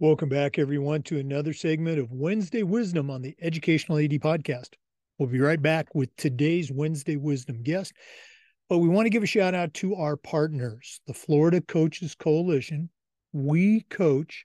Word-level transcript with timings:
Welcome 0.00 0.28
back, 0.28 0.60
everyone, 0.60 1.02
to 1.02 1.18
another 1.18 1.52
segment 1.52 1.98
of 1.98 2.12
Wednesday 2.12 2.62
Wisdom 2.62 3.10
on 3.10 3.20
the 3.20 3.34
Educational 3.42 3.98
AD 3.98 4.12
Podcast. 4.12 4.68
We'll 5.18 5.28
be 5.28 5.40
right 5.40 5.60
back 5.60 5.92
with 5.92 6.14
today's 6.14 6.70
Wednesday 6.70 7.16
Wisdom 7.16 7.64
guest. 7.64 7.92
But 8.68 8.78
we 8.78 8.88
want 8.88 9.06
to 9.06 9.10
give 9.10 9.24
a 9.24 9.26
shout 9.26 9.56
out 9.56 9.74
to 9.74 9.96
our 9.96 10.16
partners, 10.16 11.00
the 11.08 11.14
Florida 11.14 11.60
Coaches 11.60 12.14
Coalition, 12.14 12.90
We 13.32 13.80
Coach, 13.90 14.44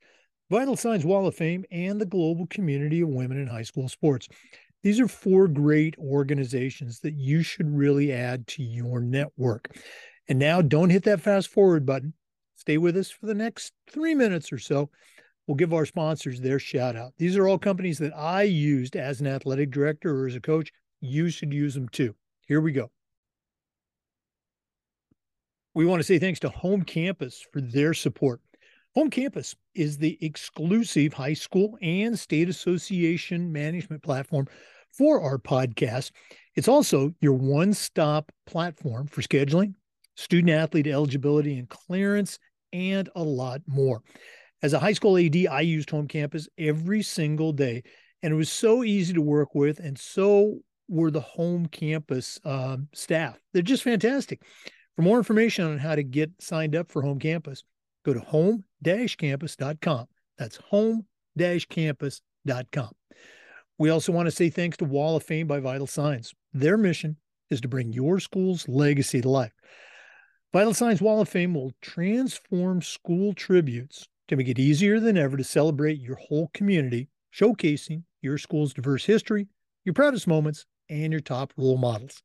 Vital 0.49 0.75
Signs 0.75 1.05
Wall 1.05 1.27
of 1.27 1.35
Fame, 1.35 1.65
and 1.71 2.01
the 2.01 2.07
Global 2.07 2.47
Community 2.47 3.01
of 3.01 3.09
Women 3.09 3.37
in 3.37 3.45
High 3.45 3.61
School 3.61 3.87
Sports. 3.87 4.27
These 4.81 4.99
are 4.99 5.07
four 5.07 5.47
great 5.47 5.95
organizations 5.99 6.99
that 7.01 7.13
you 7.13 7.43
should 7.43 7.69
really 7.69 8.11
add 8.11 8.47
to 8.47 8.63
your 8.63 9.01
network. 9.01 9.77
And 10.27 10.39
now 10.39 10.63
don't 10.63 10.89
hit 10.89 11.03
that 11.03 11.21
fast 11.21 11.49
forward 11.49 11.85
button. 11.85 12.15
Stay 12.55 12.79
with 12.79 12.97
us 12.97 13.11
for 13.11 13.27
the 13.27 13.35
next 13.35 13.71
three 13.87 14.15
minutes 14.15 14.51
or 14.51 14.57
so. 14.57 14.89
We'll 15.47 15.55
give 15.55 15.73
our 15.73 15.85
sponsors 15.85 16.39
their 16.39 16.59
shout 16.59 16.95
out. 16.95 17.13
These 17.17 17.35
are 17.35 17.47
all 17.47 17.57
companies 17.57 17.97
that 17.99 18.15
I 18.15 18.43
used 18.43 18.95
as 18.95 19.19
an 19.19 19.27
athletic 19.27 19.71
director 19.71 20.17
or 20.17 20.27
as 20.27 20.35
a 20.35 20.41
coach. 20.41 20.71
You 21.01 21.29
should 21.29 21.53
use 21.53 21.73
them 21.73 21.89
too. 21.89 22.15
Here 22.47 22.61
we 22.61 22.71
go. 22.71 22.91
We 25.75 25.85
want 25.85 25.99
to 25.99 26.03
say 26.03 26.19
thanks 26.19 26.39
to 26.41 26.49
Home 26.49 26.83
Campus 26.83 27.45
for 27.51 27.59
their 27.59 27.93
support. 27.93 28.41
Home 28.95 29.09
Campus 29.09 29.55
is 29.73 29.97
the 29.97 30.17
exclusive 30.21 31.13
high 31.13 31.33
school 31.33 31.77
and 31.81 32.17
state 32.17 32.47
association 32.47 33.51
management 33.51 34.03
platform 34.03 34.47
for 34.91 35.19
our 35.19 35.39
podcast. 35.39 36.11
It's 36.55 36.67
also 36.67 37.11
your 37.19 37.33
one 37.33 37.73
stop 37.73 38.31
platform 38.45 39.07
for 39.07 39.21
scheduling, 39.21 39.73
student 40.15 40.51
athlete 40.51 40.85
eligibility 40.85 41.57
and 41.57 41.67
clearance, 41.67 42.37
and 42.71 43.09
a 43.15 43.23
lot 43.23 43.61
more. 43.65 44.03
As 44.63 44.71
a 44.71 44.79
high 44.79 44.93
school 44.93 45.17
AD, 45.17 45.35
I 45.51 45.59
used 45.59 45.89
Home 45.89 46.07
Campus 46.07 46.47
every 46.57 47.01
single 47.01 47.51
day, 47.51 47.83
and 48.21 48.31
it 48.31 48.37
was 48.37 48.49
so 48.49 48.85
easy 48.85 49.13
to 49.13 49.21
work 49.21 49.53
with, 49.53 49.79
and 49.79 49.99
so 49.99 50.59
were 50.87 51.11
the 51.11 51.19
Home 51.19 51.65
Campus 51.65 52.39
um, 52.45 52.87
staff. 52.93 53.37
They're 53.51 53.61
just 53.61 53.83
fantastic. 53.83 54.41
For 54.95 55.01
more 55.01 55.17
information 55.17 55.65
on 55.65 55.79
how 55.79 55.95
to 55.95 56.03
get 56.03 56.31
signed 56.39 56.77
up 56.77 56.89
for 56.89 57.01
Home 57.01 57.19
Campus, 57.19 57.65
go 58.05 58.13
to 58.13 58.21
home-campus.com. 58.21 60.05
That's 60.37 60.55
home-campus.com. 60.55 62.91
We 63.77 63.89
also 63.89 64.13
want 64.13 64.27
to 64.27 64.31
say 64.31 64.49
thanks 64.49 64.77
to 64.77 64.85
Wall 64.85 65.17
of 65.17 65.23
Fame 65.23 65.47
by 65.47 65.59
Vital 65.59 65.87
Signs. 65.87 66.33
Their 66.53 66.77
mission 66.77 67.17
is 67.49 67.59
to 67.61 67.67
bring 67.67 67.91
your 67.91 68.21
school's 68.21 68.65
legacy 68.69 69.19
to 69.19 69.29
life. 69.29 69.51
Vital 70.53 70.73
Signs 70.73 71.01
Wall 71.01 71.19
of 71.19 71.27
Fame 71.27 71.53
will 71.53 71.73
transform 71.81 72.81
school 72.81 73.33
tributes 73.33 74.07
to 74.27 74.35
make 74.35 74.47
it 74.47 74.59
easier 74.59 74.99
than 74.99 75.17
ever 75.17 75.37
to 75.37 75.43
celebrate 75.43 75.99
your 75.99 76.15
whole 76.15 76.49
community, 76.53 77.09
showcasing 77.33 78.03
your 78.21 78.37
school's 78.37 78.73
diverse 78.73 79.05
history, 79.05 79.47
your 79.85 79.93
proudest 79.93 80.27
moments, 80.27 80.65
and 80.89 81.11
your 81.11 81.21
top 81.21 81.53
role 81.57 81.77
models. 81.77 82.21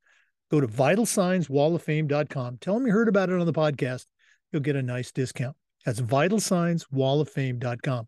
Go 0.50 0.60
to 0.60 0.66
vitalsignswalloffame.com. 0.66 2.58
Tell 2.60 2.74
them 2.74 2.86
you 2.86 2.92
heard 2.92 3.08
about 3.08 3.30
it 3.30 3.38
on 3.38 3.46
the 3.46 3.52
podcast. 3.52 4.06
You'll 4.52 4.62
get 4.62 4.76
a 4.76 4.82
nice 4.82 5.12
discount. 5.12 5.56
That's 5.84 6.00
vitalsignswalloffame.com. 6.00 8.06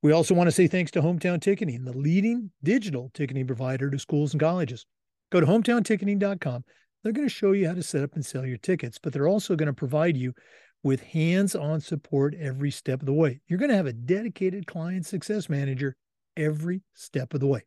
We 0.00 0.12
also 0.12 0.32
want 0.34 0.46
to 0.46 0.52
say 0.52 0.68
thanks 0.68 0.92
to 0.92 1.02
Hometown 1.02 1.40
Ticketing, 1.40 1.84
the 1.84 1.96
leading 1.96 2.52
digital 2.62 3.10
ticketing 3.14 3.46
provider 3.46 3.90
to 3.90 3.98
schools 3.98 4.32
and 4.32 4.40
colleges. 4.40 4.86
Go 5.30 5.40
to 5.40 5.46
hometownticketing.com. 5.46 6.64
They're 7.02 7.12
going 7.12 7.28
to 7.28 7.34
show 7.34 7.52
you 7.52 7.66
how 7.66 7.74
to 7.74 7.82
set 7.82 8.04
up 8.04 8.14
and 8.14 8.24
sell 8.24 8.46
your 8.46 8.58
tickets, 8.58 8.98
but 9.02 9.12
they're 9.12 9.28
also 9.28 9.56
going 9.56 9.66
to 9.66 9.72
provide 9.72 10.16
you 10.16 10.34
with 10.82 11.02
hands 11.02 11.54
on 11.54 11.80
support 11.80 12.34
every 12.34 12.70
step 12.70 13.00
of 13.00 13.06
the 13.06 13.12
way. 13.12 13.40
You're 13.46 13.58
going 13.58 13.70
to 13.70 13.76
have 13.76 13.86
a 13.86 13.92
dedicated 13.92 14.66
client 14.66 15.06
success 15.06 15.48
manager 15.48 15.96
every 16.36 16.82
step 16.94 17.34
of 17.34 17.40
the 17.40 17.46
way. 17.46 17.64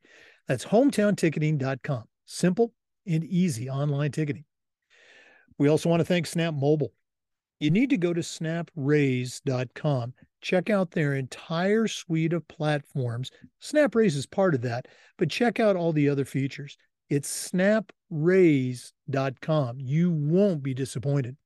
That's 0.48 0.66
hometownticketing.com. 0.66 2.04
Simple 2.26 2.74
and 3.06 3.24
easy 3.24 3.70
online 3.70 4.12
ticketing. 4.12 4.46
We 5.58 5.68
also 5.68 5.90
want 5.90 6.00
to 6.00 6.06
thank 6.06 6.28
Snap 6.28 6.54
Mobile. 6.54 6.94
You 7.60 7.70
need 7.70 7.92
to 7.92 7.98
go 7.98 8.14
to 8.14 8.22
snapraise.com 8.22 10.14
check 10.42 10.70
out 10.70 10.92
their 10.92 11.14
entire 11.14 11.88
suite 11.88 12.34
of 12.34 12.46
platforms. 12.48 13.32
SnapRaise 13.62 14.18
is 14.18 14.26
part 14.26 14.56
of 14.56 14.62
that, 14.62 14.88
but 15.18 15.30
check 15.30 15.60
out 15.60 15.76
all 15.76 15.92
the 15.94 16.10
other 16.10 16.26
features. 16.26 16.78
It's 17.10 17.52
snapraise.com. 17.52 19.80
You 19.80 20.12
won't 20.12 20.64
be 20.64 20.74
disappointed. 20.74 21.38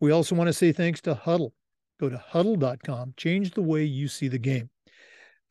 We 0.00 0.10
also 0.10 0.34
want 0.34 0.48
to 0.48 0.52
say 0.52 0.72
thanks 0.72 1.00
to 1.02 1.14
Hudl. 1.14 1.52
Go 1.98 2.10
to 2.10 2.22
hudl.com, 2.32 3.14
change 3.16 3.52
the 3.52 3.62
way 3.62 3.84
you 3.84 4.08
see 4.08 4.28
the 4.28 4.38
game. 4.38 4.68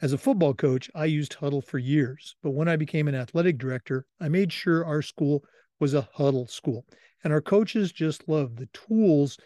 As 0.01 0.13
a 0.13 0.17
football 0.17 0.53
coach, 0.53 0.91
I 0.93 1.05
used 1.05 1.37
Hudl 1.37 1.63
for 1.63 1.79
years, 1.79 2.35
but 2.43 2.51
when 2.51 2.67
I 2.67 2.75
became 2.75 3.07
an 3.07 3.15
athletic 3.15 3.57
director, 3.57 4.05
I 4.19 4.29
made 4.29 4.53
sure 4.53 4.85
our 4.85 5.01
school 5.01 5.43
was 5.79 5.93
a 5.93 6.07
Hudl 6.17 6.49
school. 6.49 6.85
And 7.23 7.33
our 7.33 7.41
coaches 7.41 7.91
just 7.91 8.29
loved 8.29 8.57
the 8.57 8.67
tools 8.67 9.37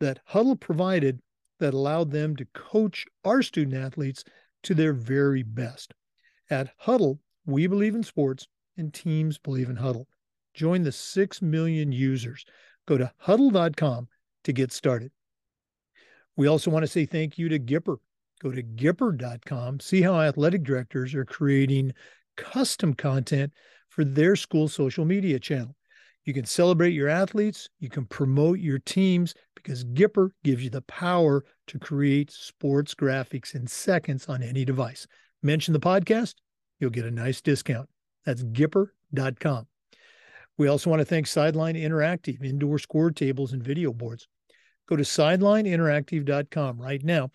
that 0.00 0.20
Hudl 0.30 0.58
provided 0.58 1.20
that 1.58 1.74
allowed 1.74 2.10
them 2.10 2.36
to 2.36 2.46
coach 2.54 3.04
our 3.24 3.42
student 3.42 3.76
athletes 3.76 4.24
to 4.62 4.74
their 4.74 4.92
very 4.92 5.42
best. 5.42 5.92
At 6.48 6.70
Hudl, 6.78 7.18
we 7.44 7.66
believe 7.66 7.94
in 7.94 8.02
sports 8.02 8.46
and 8.76 8.94
teams 8.94 9.38
believe 9.38 9.68
in 9.68 9.76
Hudl. 9.76 10.06
Join 10.54 10.82
the 10.82 10.92
6 10.92 11.42
million 11.42 11.92
users. 11.92 12.44
Go 12.86 12.96
to 12.96 13.12
hudl.com 13.24 14.08
to 14.46 14.52
get 14.52 14.72
started. 14.72 15.10
We 16.36 16.48
also 16.48 16.70
want 16.70 16.82
to 16.84 16.88
say 16.88 17.06
thank 17.06 17.38
you 17.38 17.48
to 17.48 17.58
Gipper. 17.58 17.98
Go 18.42 18.50
to 18.50 18.62
gipper.com, 18.62 19.80
see 19.80 20.02
how 20.02 20.20
athletic 20.20 20.62
directors 20.62 21.14
are 21.14 21.24
creating 21.24 21.92
custom 22.36 22.92
content 22.92 23.52
for 23.88 24.04
their 24.04 24.36
school 24.36 24.68
social 24.68 25.06
media 25.06 25.38
channel. 25.38 25.74
You 26.24 26.34
can 26.34 26.44
celebrate 26.44 26.90
your 26.90 27.08
athletes, 27.08 27.68
you 27.78 27.88
can 27.88 28.04
promote 28.04 28.58
your 28.58 28.78
teams 28.80 29.32
because 29.54 29.84
Gipper 29.84 30.30
gives 30.44 30.62
you 30.62 30.70
the 30.70 30.82
power 30.82 31.44
to 31.68 31.78
create 31.78 32.30
sports 32.30 32.94
graphics 32.94 33.54
in 33.54 33.66
seconds 33.66 34.26
on 34.26 34.42
any 34.42 34.64
device. 34.64 35.06
Mention 35.42 35.72
the 35.72 35.80
podcast, 35.80 36.34
you'll 36.78 36.90
get 36.90 37.06
a 37.06 37.10
nice 37.10 37.40
discount. 37.40 37.88
That's 38.26 38.42
gipper.com. 38.42 39.66
We 40.58 40.68
also 40.68 40.90
want 40.90 41.00
to 41.00 41.06
thank 41.06 41.26
Sideline 41.26 41.74
Interactive, 41.74 42.42
indoor 42.44 42.78
score 42.78 43.10
tables 43.10 43.52
and 43.52 43.62
video 43.62 43.92
boards. 43.92 44.28
Go 44.88 44.96
to 44.96 45.02
sidelineinteractive.com 45.02 46.80
right 46.80 47.02
now. 47.02 47.30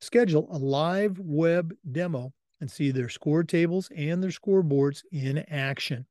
Schedule 0.00 0.48
a 0.50 0.58
live 0.58 1.18
web 1.18 1.72
demo 1.90 2.32
and 2.60 2.70
see 2.70 2.90
their 2.90 3.08
score 3.08 3.44
tables 3.44 3.88
and 3.96 4.22
their 4.22 4.30
scoreboards 4.30 5.02
in 5.10 5.38
action. 5.50 6.06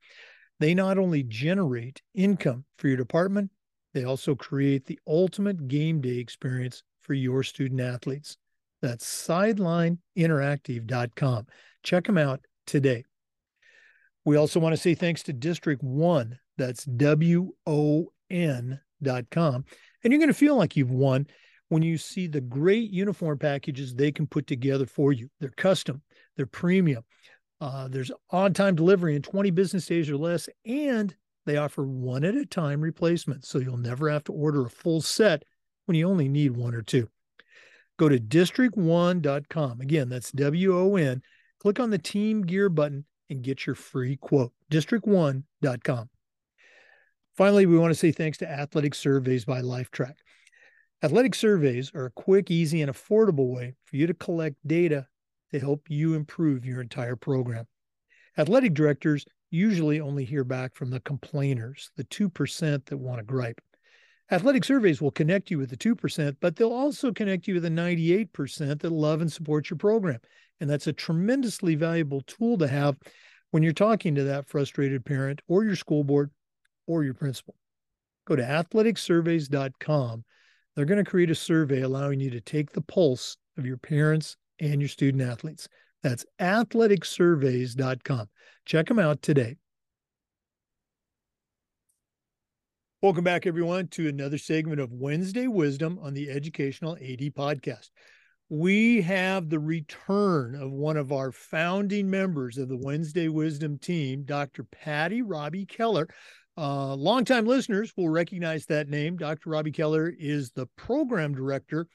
They 0.60 0.74
not 0.74 0.98
only 0.98 1.24
generate 1.24 2.02
income 2.14 2.66
for 2.78 2.88
your 2.88 2.98
department, 2.98 3.52
they 3.94 4.04
also 4.04 4.36
create 4.36 4.86
the 4.86 5.00
ultimate 5.08 5.68
game 5.68 6.02
day 6.02 6.18
experience 6.18 6.84
for 7.02 7.14
your 7.14 7.44
student 7.44 7.82
athletes. 7.82 8.38
That's 8.82 9.06
sidelineinteractive.com. 9.28 11.48
Check 11.84 12.06
them 12.06 12.18
out 12.18 12.42
today. 12.68 13.04
We 14.24 14.38
also 14.38 14.60
want 14.60 14.74
to 14.74 14.82
say 14.82 14.94
thanks 14.94 15.24
to 15.24 15.34
District 15.34 15.84
One. 15.84 16.38
That's 16.58 16.86
W 16.86 17.54
O 17.66 18.12
N.com. 18.30 19.66
And 20.04 20.12
you're 20.12 20.20
going 20.20 20.30
to 20.30 20.34
feel 20.34 20.56
like 20.56 20.76
you've 20.76 20.92
won 20.92 21.28
when 21.70 21.84
you 21.84 21.98
see 21.98 22.28
the 22.28 22.42
great 22.42 22.92
uniform 22.92 23.38
packages 23.38 23.94
they 23.94 24.12
can 24.12 24.28
put 24.28 24.48
together 24.48 24.86
for 24.86 25.14
you. 25.14 25.30
They're 25.40 25.52
custom, 25.52 26.02
they're 26.36 26.46
premium, 26.46 27.04
uh, 27.62 27.88
there's 27.88 28.12
on 28.32 28.54
time 28.54 28.76
delivery 28.76 29.16
in 29.16 29.22
20 29.22 29.52
business 29.52 29.86
days 29.86 30.10
or 30.10 30.18
less, 30.18 30.50
and 30.66 31.16
they 31.46 31.58
offer 31.58 31.84
one 31.86 32.24
at 32.24 32.36
a 32.36 32.46
time 32.46 32.82
replacements. 32.82 33.48
So 33.48 33.60
you'll 33.60 33.78
never 33.78 34.10
have 34.10 34.24
to 34.26 34.34
order 34.34 34.66
a 34.66 34.70
full 34.70 35.02
set 35.02 35.44
when 35.86 35.96
you 35.96 36.10
only 36.10 36.28
need 36.28 36.52
one 36.52 36.74
or 36.74 36.82
two. 36.82 37.08
Go 37.98 38.10
to 38.10 38.18
district1.com. 38.18 39.80
Again, 39.80 40.10
that's 40.10 40.32
W 40.32 40.76
O 40.76 40.96
N. 40.96 41.22
Click 41.60 41.80
on 41.80 41.92
the 41.92 42.00
Team 42.00 42.42
Gear 42.42 42.68
button 42.68 43.06
and 43.30 43.44
get 43.44 43.68
your 43.68 43.76
free 43.76 44.18
quote. 44.18 44.52
District1.com. 44.72 46.10
Finally, 47.42 47.66
we 47.66 47.76
want 47.76 47.90
to 47.90 48.00
say 48.00 48.12
thanks 48.12 48.38
to 48.38 48.48
Athletic 48.48 48.94
Surveys 48.94 49.46
by 49.46 49.62
Lifetrack. 49.62 50.14
Athletic 51.02 51.34
surveys 51.34 51.92
are 51.96 52.06
a 52.06 52.12
quick, 52.12 52.52
easy, 52.52 52.84
and 52.84 52.92
affordable 52.92 53.52
way 53.52 53.74
for 53.84 53.96
you 53.96 54.06
to 54.06 54.14
collect 54.14 54.58
data 54.68 55.08
to 55.52 55.60
help 55.60 55.90
you 55.90 56.14
improve 56.14 56.68
your 56.68 56.82
entire 56.82 57.16
program. 57.16 57.66
Athletic 58.38 58.76
directors 58.76 59.26
usually 59.50 60.00
only 60.00 60.24
hear 60.24 60.44
back 60.44 60.76
from 60.76 60.92
the 60.92 61.00
complainers, 61.00 61.90
the 61.98 62.04
2% 62.04 62.86
that 62.86 62.98
want 62.98 63.18
to 63.18 63.24
gripe. 63.24 63.60
Athletic 64.30 64.64
surveys 64.64 65.02
will 65.02 65.10
connect 65.10 65.50
you 65.50 65.58
with 65.58 65.72
the 65.72 65.78
2%, 65.78 66.36
but 66.42 66.56
they'll 66.56 66.72
also 66.72 67.12
connect 67.12 67.48
you 67.48 67.56
with 67.56 67.64
the 67.64 67.70
98% 67.70 68.82
that 68.82 68.92
love 68.92 69.20
and 69.20 69.34
support 69.34 69.68
your 69.68 69.80
program. 69.80 70.20
And 70.60 70.70
that's 70.70 70.86
a 70.86 70.94
tremendously 70.94 71.74
valuable 71.74 72.22
tool 72.22 72.60
to 72.60 72.68
have 72.68 72.98
when 73.50 73.64
you're 73.64 73.74
talking 73.74 74.14
to 74.14 74.26
that 74.26 74.48
frustrated 74.48 75.04
parent 75.04 75.42
or 75.48 75.64
your 75.64 75.76
school 75.76 76.04
board 76.04 76.30
or 76.92 77.04
your 77.06 77.14
principal. 77.14 77.56
Go 78.28 78.36
to 78.36 78.44
athleticsurveys.com. 78.44 80.24
They're 80.76 80.86
going 80.86 81.04
to 81.04 81.10
create 81.10 81.32
a 81.32 81.36
survey 81.36 81.82
allowing 81.82 82.20
you 82.20 82.30
to 82.32 82.42
take 82.42 82.72
the 82.72 82.82
pulse 82.82 83.38
of 83.58 83.66
your 83.66 83.78
parents 83.78 84.36
and 84.60 84.82
your 84.82 84.90
student 84.90 85.24
athletes. 85.24 85.68
That's 86.04 86.26
athleticsurveys.com. 86.40 88.28
Check 88.66 88.88
them 88.88 89.00
out 89.00 89.22
today. 89.22 89.56
Welcome 93.02 93.24
back, 93.24 93.48
everyone, 93.48 93.88
to 93.90 94.10
another 94.10 94.38
segment 94.38 94.80
of 94.80 94.92
Wednesday 94.92 95.48
Wisdom 95.48 95.98
on 96.04 96.14
the 96.14 96.30
Educational 96.30 96.96
AD 96.96 97.34
Podcast. 97.36 97.90
We 98.50 99.02
have 99.02 99.50
the 99.50 99.60
return 99.60 100.56
of 100.56 100.72
one 100.72 100.98
of 100.98 101.14
our 101.14 101.32
founding 101.32 102.10
members 102.10 102.58
of 102.58 102.68
the 102.68 102.78
Wednesday 102.78 103.30
Wisdom 103.30 103.80
team, 103.80 104.24
Dr. 104.24 104.66
Patty 104.66 105.22
Raube-Keller. 105.22 106.10
Uh, 106.58 106.94
longtime 106.96 107.46
listeners 107.46 107.94
will 107.96 108.10
recognize 108.10 108.66
that 108.66 108.90
name. 108.90 109.18
Dr. 109.18 109.50
Raube-Keller 109.50 110.14
is 110.20 110.52
the 110.52 110.68
program 110.76 111.34
director 111.34 111.88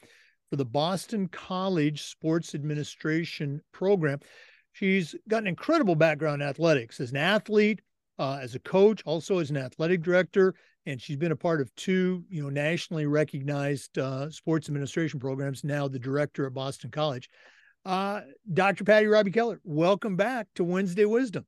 for 0.50 0.56
the 0.56 0.64
Boston 0.64 1.28
College 1.28 2.02
Sports 2.02 2.54
Administration 2.54 3.60
program. 3.72 4.18
She's 4.72 5.14
got 5.28 5.42
an 5.42 5.46
incredible 5.46 5.94
background 5.94 6.42
in 6.42 6.48
athletics 6.48 7.00
as 7.00 7.10
an 7.10 7.16
athlete, 7.16 7.80
uh, 8.18 8.38
as 8.40 8.54
a 8.54 8.60
coach, 8.60 9.02
also 9.04 9.38
as 9.38 9.50
an 9.50 9.56
athletic 9.56 10.02
director, 10.02 10.54
and 10.86 11.00
she's 11.00 11.16
been 11.16 11.32
a 11.32 11.36
part 11.36 11.60
of 11.60 11.74
two, 11.74 12.24
you 12.28 12.42
know, 12.42 12.48
nationally 12.48 13.06
recognized 13.06 13.98
uh, 13.98 14.30
sports 14.30 14.68
administration 14.68 15.18
programs. 15.18 15.64
Now 15.64 15.88
the 15.88 15.98
director 15.98 16.46
at 16.46 16.54
Boston 16.54 16.90
College. 16.90 17.28
Uh, 17.84 18.22
Dr. 18.52 18.84
Patty 18.84 19.06
Raube-Keller, 19.06 19.60
welcome 19.64 20.16
back 20.16 20.46
to 20.56 20.64
Wednesday 20.64 21.04
Wisdom. 21.04 21.46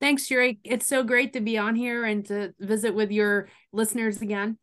Thanks, 0.00 0.28
Jerry. 0.28 0.60
It's 0.64 0.86
so 0.86 1.02
great 1.02 1.32
to 1.32 1.40
be 1.40 1.58
on 1.58 1.74
here 1.74 2.04
and 2.04 2.24
to 2.26 2.54
visit 2.60 2.94
with 2.94 3.10
your 3.10 3.48
listeners 3.72 4.22
again. 4.22 4.58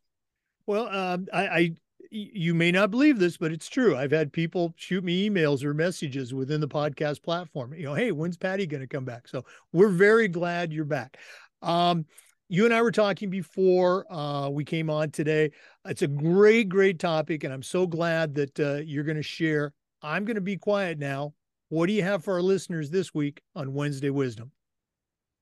Well, 0.66 0.88
um, 0.88 1.26
I, 1.32 1.46
I 1.46 1.74
you 2.10 2.54
may 2.54 2.70
not 2.70 2.90
believe 2.90 3.18
this, 3.18 3.36
but 3.36 3.52
it's 3.52 3.68
true. 3.68 3.96
I've 3.96 4.12
had 4.12 4.32
people 4.32 4.72
shoot 4.76 5.04
me 5.04 5.28
emails 5.28 5.62
or 5.62 5.74
messages 5.74 6.32
within 6.32 6.60
the 6.60 6.68
podcast 6.68 7.22
platform. 7.22 7.74
You 7.74 7.84
know, 7.84 7.94
hey, 7.94 8.12
when's 8.12 8.36
Patty 8.36 8.66
going 8.66 8.80
to 8.80 8.86
come 8.86 9.04
back? 9.04 9.28
So 9.28 9.44
we're 9.72 9.88
very 9.88 10.28
glad 10.28 10.72
you're 10.72 10.84
back. 10.84 11.18
Um, 11.62 12.06
you 12.48 12.64
and 12.64 12.72
I 12.72 12.80
were 12.80 12.92
talking 12.92 13.28
before 13.28 14.10
uh, 14.12 14.48
we 14.48 14.64
came 14.64 14.88
on 14.88 15.10
today. 15.10 15.50
It's 15.84 16.02
a 16.02 16.06
great, 16.06 16.68
great 16.68 16.98
topic, 16.98 17.44
and 17.44 17.52
I'm 17.52 17.62
so 17.62 17.86
glad 17.86 18.34
that 18.36 18.60
uh, 18.60 18.74
you're 18.84 19.04
going 19.04 19.16
to 19.16 19.22
share. 19.22 19.72
I'm 20.00 20.24
going 20.24 20.36
to 20.36 20.40
be 20.40 20.56
quiet 20.56 20.98
now. 20.98 21.34
What 21.68 21.86
do 21.86 21.92
you 21.92 22.04
have 22.04 22.22
for 22.22 22.34
our 22.34 22.42
listeners 22.42 22.90
this 22.90 23.12
week 23.12 23.42
on 23.56 23.74
Wednesday 23.74 24.10
Wisdom? 24.10 24.52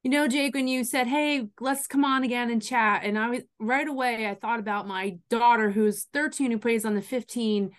You 0.05 0.11
know, 0.11 0.29
Jake, 0.29 0.55
when 0.55 0.69
you 0.69 0.85
said, 0.85 1.07
"Hey, 1.07 1.49
let's 1.61 1.87
come 1.87 2.05
on 2.05 2.25
again 2.25 2.51
and 2.51 2.63
chat," 2.63 3.05
and 3.05 3.19
I 3.19 3.31
was 3.31 3.41
right 3.59 3.89
away, 3.89 4.29
I 4.29 4.35
thought 4.35 4.61
about 4.61 4.87
my 4.87 5.17
daughter, 5.31 5.71
who's 5.71 6.05
13, 6.13 6.51
who 6.51 6.59
plays 6.59 6.85
on 6.85 6.95
the 6.95 7.01
15 7.01 7.71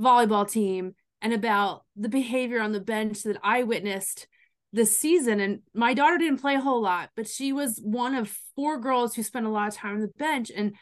volleyball 0.00 0.50
team, 0.50 0.94
and 1.20 1.34
about 1.34 1.84
the 1.94 2.08
behavior 2.08 2.62
on 2.62 2.72
the 2.72 2.80
bench 2.80 3.24
that 3.24 3.36
I 3.42 3.64
witnessed 3.64 4.26
this 4.72 4.96
season. 4.96 5.38
And 5.38 5.60
my 5.74 5.92
daughter 5.92 6.16
didn't 6.16 6.40
play 6.40 6.54
a 6.54 6.60
whole 6.60 6.80
lot, 6.80 7.10
but 7.14 7.28
she 7.28 7.52
was 7.52 7.78
one 7.84 8.14
of 8.14 8.34
four 8.56 8.78
girls 8.78 9.14
who 9.14 9.22
spent 9.22 9.44
a 9.44 9.50
lot 9.50 9.68
of 9.68 9.74
time 9.74 9.96
on 9.96 10.00
the 10.00 10.08
bench. 10.16 10.50
And 10.56 10.74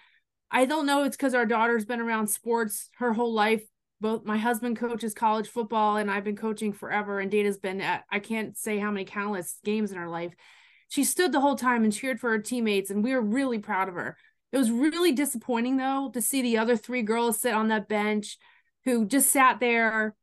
I 0.48 0.64
don't 0.64 0.86
know 0.86 1.02
it's 1.02 1.16
because 1.16 1.34
our 1.34 1.46
daughter's 1.46 1.86
been 1.86 2.00
around 2.00 2.28
sports 2.28 2.88
her 2.98 3.12
whole 3.12 3.34
life. 3.34 3.64
Both 4.00 4.24
my 4.24 4.36
husband 4.36 4.76
coaches 4.76 5.12
college 5.12 5.48
football, 5.48 5.96
and 5.96 6.08
I've 6.08 6.22
been 6.22 6.36
coaching 6.36 6.72
forever. 6.72 7.18
And 7.18 7.32
Dana's 7.32 7.58
been 7.58 7.80
at 7.80 8.04
I 8.08 8.20
can't 8.20 8.56
say 8.56 8.78
how 8.78 8.92
many 8.92 9.04
countless 9.04 9.58
games 9.64 9.90
in 9.90 9.98
her 9.98 10.08
life. 10.08 10.34
She 10.88 11.04
stood 11.04 11.32
the 11.32 11.40
whole 11.40 11.56
time 11.56 11.84
and 11.84 11.92
cheered 11.92 12.20
for 12.20 12.30
her 12.30 12.38
teammates, 12.38 12.90
and 12.90 13.04
we 13.04 13.14
were 13.14 13.20
really 13.20 13.58
proud 13.58 13.88
of 13.88 13.94
her. 13.94 14.16
It 14.52 14.58
was 14.58 14.70
really 14.70 15.12
disappointing 15.12 15.76
though 15.76 16.10
to 16.14 16.22
see 16.22 16.40
the 16.40 16.58
other 16.58 16.76
three 16.76 17.02
girls 17.02 17.40
sit 17.40 17.52
on 17.52 17.68
that 17.68 17.88
bench 17.88 18.38
who 18.84 19.04
just 19.04 19.30
sat 19.30 19.60
there 19.60 20.14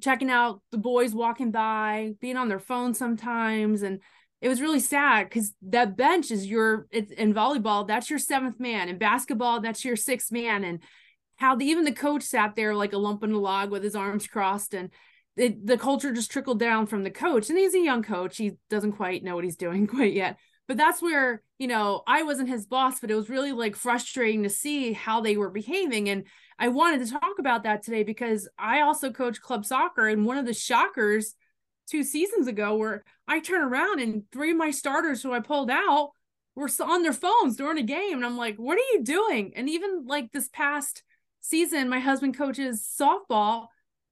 checking 0.00 0.30
out 0.30 0.62
the 0.72 0.78
boys 0.78 1.14
walking 1.14 1.50
by, 1.50 2.14
being 2.20 2.36
on 2.36 2.48
their 2.48 2.58
phone 2.58 2.94
sometimes. 2.94 3.82
And 3.82 4.00
it 4.40 4.48
was 4.48 4.60
really 4.60 4.80
sad 4.80 5.28
because 5.28 5.52
that 5.62 5.96
bench 5.96 6.30
is 6.30 6.46
your, 6.46 6.86
in 6.90 7.34
volleyball, 7.34 7.86
that's 7.86 8.10
your 8.10 8.18
seventh 8.18 8.58
man. 8.58 8.88
In 8.88 8.98
basketball, 8.98 9.60
that's 9.60 9.84
your 9.84 9.96
sixth 9.96 10.32
man. 10.32 10.64
And 10.64 10.80
how 11.36 11.54
the, 11.54 11.66
even 11.66 11.84
the 11.84 11.92
coach 11.92 12.22
sat 12.22 12.56
there 12.56 12.74
like 12.74 12.92
a 12.92 12.98
lump 12.98 13.22
in 13.22 13.32
a 13.32 13.38
log 13.38 13.70
with 13.70 13.82
his 13.82 13.96
arms 13.96 14.26
crossed. 14.26 14.74
And 14.74 14.90
it, 15.40 15.66
the 15.66 15.78
culture 15.78 16.12
just 16.12 16.30
trickled 16.30 16.58
down 16.58 16.86
from 16.86 17.02
the 17.02 17.10
coach. 17.10 17.48
And 17.48 17.58
he's 17.58 17.74
a 17.74 17.80
young 17.80 18.02
coach. 18.02 18.36
He 18.36 18.52
doesn't 18.68 18.92
quite 18.92 19.24
know 19.24 19.34
what 19.34 19.44
he's 19.44 19.56
doing 19.66 19.86
quite 19.86 20.12
yet. 20.12 20.38
But 20.68 20.76
that's 20.76 21.02
where, 21.02 21.42
you 21.58 21.66
know, 21.66 22.02
I 22.06 22.22
wasn't 22.22 22.48
his 22.48 22.66
boss, 22.66 23.00
but 23.00 23.10
it 23.10 23.16
was 23.16 23.30
really 23.30 23.50
like 23.50 23.74
frustrating 23.74 24.44
to 24.44 24.50
see 24.50 24.92
how 24.92 25.20
they 25.20 25.36
were 25.36 25.50
behaving. 25.50 26.08
And 26.08 26.24
I 26.58 26.68
wanted 26.68 27.04
to 27.04 27.12
talk 27.12 27.38
about 27.38 27.64
that 27.64 27.82
today 27.82 28.04
because 28.04 28.48
I 28.58 28.82
also 28.82 29.10
coach 29.10 29.40
club 29.40 29.64
soccer 29.64 30.06
and 30.06 30.24
one 30.24 30.36
of 30.36 30.46
the 30.46 30.54
shockers 30.54 31.34
two 31.88 32.04
seasons 32.04 32.46
ago 32.46 32.76
where 32.76 33.02
I 33.26 33.40
turn 33.40 33.62
around 33.62 34.00
and 34.00 34.24
three 34.30 34.52
of 34.52 34.58
my 34.58 34.70
starters 34.70 35.22
who 35.22 35.32
I 35.32 35.40
pulled 35.40 35.70
out 35.70 36.10
were 36.54 36.70
on 36.84 37.02
their 37.02 37.12
phones 37.12 37.56
during 37.56 37.78
a 37.78 37.82
game 37.82 38.18
and 38.18 38.26
I'm 38.26 38.36
like, 38.36 38.56
"What 38.56 38.76
are 38.76 38.92
you 38.92 39.02
doing?" 39.02 39.52
And 39.56 39.68
even 39.68 40.04
like 40.06 40.30
this 40.30 40.48
past 40.52 41.02
season, 41.40 41.88
my 41.88 41.98
husband 41.98 42.36
coaches 42.36 42.86
softball 43.00 43.68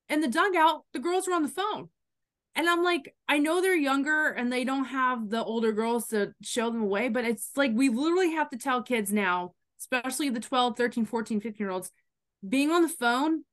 and 0.09 0.23
the 0.23 0.29
dugout, 0.29 0.85
the 0.93 0.99
girls 0.99 1.27
were 1.27 1.35
on 1.35 1.43
the 1.43 1.49
phone. 1.49 1.89
And 2.55 2.69
I'm 2.69 2.83
like, 2.83 3.15
I 3.29 3.39
know 3.39 3.61
they're 3.61 3.77
younger 3.77 4.31
and 4.31 4.53
they 4.53 4.65
don't 4.65 4.87
have 4.87 5.31
the 5.31 5.45
older 5.45 5.73
girls 5.73 6.09
to 6.09 6.33
show 6.43 6.71
them 6.71 6.83
away, 6.83 7.09
but 7.09 7.25
it's 7.25 7.51
like 7.57 7.71
we 7.73 7.89
literally 7.89 8.33
have 8.33 8.51
to 8.51 8.59
tell 8.59 8.83
kids 8.83 9.13
now, 9.13 9.55
especially 9.79 10.29
the 10.31 10.41
12, 10.41 10.77
13, 10.77 11.05
14, 11.05 11.41
15 11.41 11.65
year 11.65 11.71
olds, 11.71 11.93
being 12.47 12.71
on 12.71 12.83
the 12.83 12.89
phone 12.89 13.45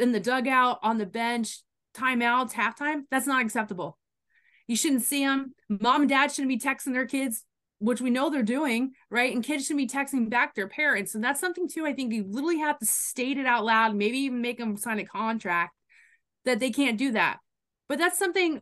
in 0.00 0.12
the 0.12 0.20
dugout, 0.20 0.80
on 0.82 0.98
the 0.98 1.06
bench, 1.06 1.60
timeouts, 1.96 2.52
halftime, 2.52 3.02
that's 3.10 3.26
not 3.26 3.44
acceptable. 3.44 3.98
You 4.66 4.76
shouldn't 4.76 5.02
see 5.02 5.24
them. 5.24 5.54
Mom 5.68 6.02
and 6.02 6.10
dad 6.10 6.32
shouldn't 6.32 6.48
be 6.48 6.58
texting 6.58 6.92
their 6.92 7.06
kids, 7.06 7.44
which 7.78 8.00
we 8.00 8.10
know 8.10 8.30
they're 8.30 8.42
doing, 8.42 8.92
right? 9.10 9.34
And 9.34 9.44
kids 9.44 9.66
should 9.66 9.76
be 9.76 9.86
texting 9.86 10.30
back 10.30 10.54
their 10.54 10.68
parents. 10.68 11.14
And 11.14 11.22
that's 11.22 11.40
something 11.40 11.68
too, 11.68 11.86
I 11.86 11.92
think 11.92 12.12
you 12.12 12.24
literally 12.28 12.58
have 12.58 12.78
to 12.78 12.86
state 12.86 13.38
it 13.38 13.46
out 13.46 13.64
loud, 13.64 13.94
maybe 13.94 14.18
even 14.18 14.40
make 14.40 14.58
them 14.58 14.76
sign 14.76 14.98
a 14.98 15.04
contract 15.04 15.74
that 16.44 16.60
they 16.60 16.70
can't 16.70 16.98
do 16.98 17.12
that. 17.12 17.38
But 17.88 17.98
that's 17.98 18.18
something 18.18 18.60